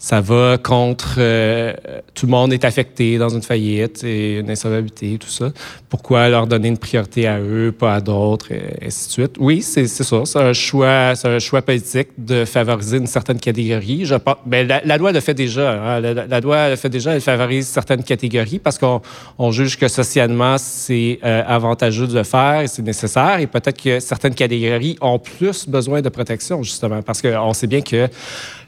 [0.00, 1.72] ça va contre euh,
[2.14, 5.50] tout le monde est affecté dans une faillite et une insolvabilité, tout ça.
[5.88, 9.36] Pourquoi leur donner une priorité à eux, pas à d'autres, et ainsi de suite?
[9.40, 10.22] Oui, c'est ça.
[10.24, 14.04] C'est un choix, c'est un choix politique de favoriser une certaine catégorie.
[14.04, 15.72] Je pense, ben, la, loi le fait déjà.
[15.72, 16.00] Hein.
[16.00, 17.14] La, loi le fait déjà.
[17.14, 19.02] Elle favorise certaines catégories parce qu'on
[19.36, 23.40] on juge que socialement c'est euh, avantageux de le faire et c'est nécessaire.
[23.40, 27.80] Et peut-être que certaines catégories ont plus besoin de protection justement parce qu'on sait bien
[27.80, 28.08] que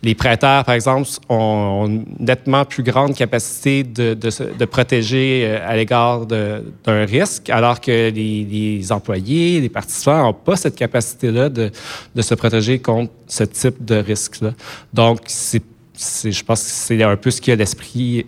[0.03, 6.27] les prêteurs, par exemple, ont, nettement plus grande capacité de, de, protéger euh, à l'égard
[6.27, 11.71] d'un risque, alors que les, employés, les participants n'ont pas cette capacité-là de,
[12.15, 14.53] de, se protéger contre ce type de risque-là.
[14.93, 15.63] Donc, c'est,
[15.95, 18.25] je pense que c'est un peu ce qui a l'esprit,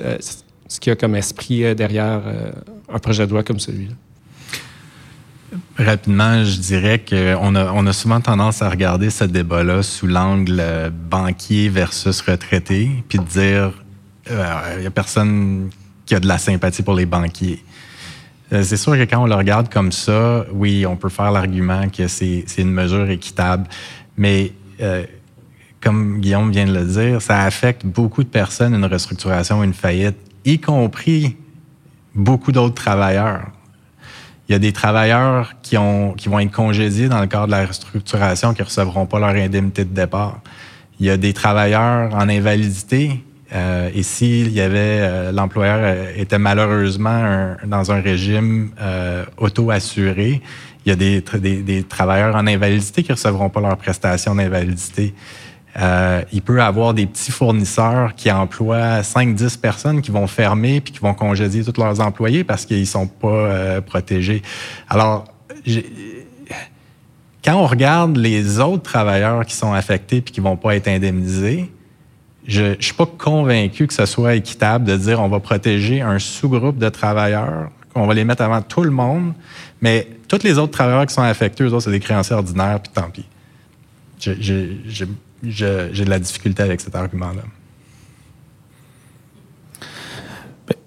[0.00, 0.18] euh,
[0.68, 2.22] ce qu'il y a comme esprit euh, derrière
[2.92, 3.94] un projet de loi comme celui-là.
[5.78, 10.62] Rapidement, je dirais qu'on a, on a souvent tendance à regarder ce débat-là sous l'angle
[11.10, 13.72] banquier versus retraité, puis de dire
[14.30, 15.70] il euh, n'y a personne
[16.04, 17.62] qui a de la sympathie pour les banquiers.
[18.52, 21.88] Euh, c'est sûr que quand on le regarde comme ça, oui, on peut faire l'argument
[21.88, 23.68] que c'est, une mesure équitable,
[24.16, 25.04] mais euh,
[25.80, 30.16] comme Guillaume vient de le dire, ça affecte beaucoup de personnes, une restructuration, une faillite,
[30.44, 31.36] y compris
[32.14, 33.50] beaucoup d'autres travailleurs.
[34.48, 37.50] Il y a des travailleurs qui, ont, qui vont être congédiés dans le cadre de
[37.50, 40.40] la restructuration qui ne recevront pas leur indemnité de départ.
[40.98, 43.22] Il y a des travailleurs en invalidité.
[43.52, 50.42] Euh, et s'il y avait euh, l'employeur euh, était malheureusement dans un régime euh, auto-assuré,
[50.84, 55.14] il y a des, des, des, travailleurs en invalidité qui recevront pas leur prestation d'invalidité.
[55.78, 60.92] Euh, il peut avoir des petits fournisseurs qui emploient 5-10 personnes qui vont fermer puis
[60.92, 64.42] qui vont congédier tous leurs employés parce qu'ils sont pas euh, protégés.
[64.88, 65.26] Alors,
[67.44, 71.70] quand on regarde les autres travailleurs qui sont affectés puis qui vont pas être indemnisés,
[72.46, 76.18] je ne suis pas convaincu que ce soit équitable de dire on va protéger un
[76.18, 79.32] sous-groupe de travailleurs, qu'on va les mettre avant tout le monde,
[79.80, 82.92] mais tous les autres travailleurs qui sont affectés, eux autres, c'est des créanciers ordinaires, puis
[82.92, 83.26] tant pis.
[85.42, 87.42] J'ai de la difficulté avec cet argument-là.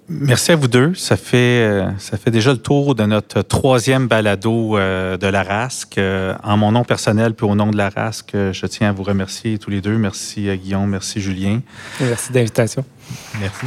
[0.08, 0.94] Merci à vous deux.
[0.94, 5.42] Ça fait, euh, ça fait déjà le tour de notre troisième balado euh, de la
[5.42, 5.96] RASC.
[5.96, 9.04] Euh, en mon nom personnel puis au nom de la RASC, je tiens à vous
[9.04, 9.96] remercier tous les deux.
[9.96, 11.60] Merci Guillaume, merci Julien.
[12.00, 12.84] Merci d'invitation.
[13.40, 13.66] Merci.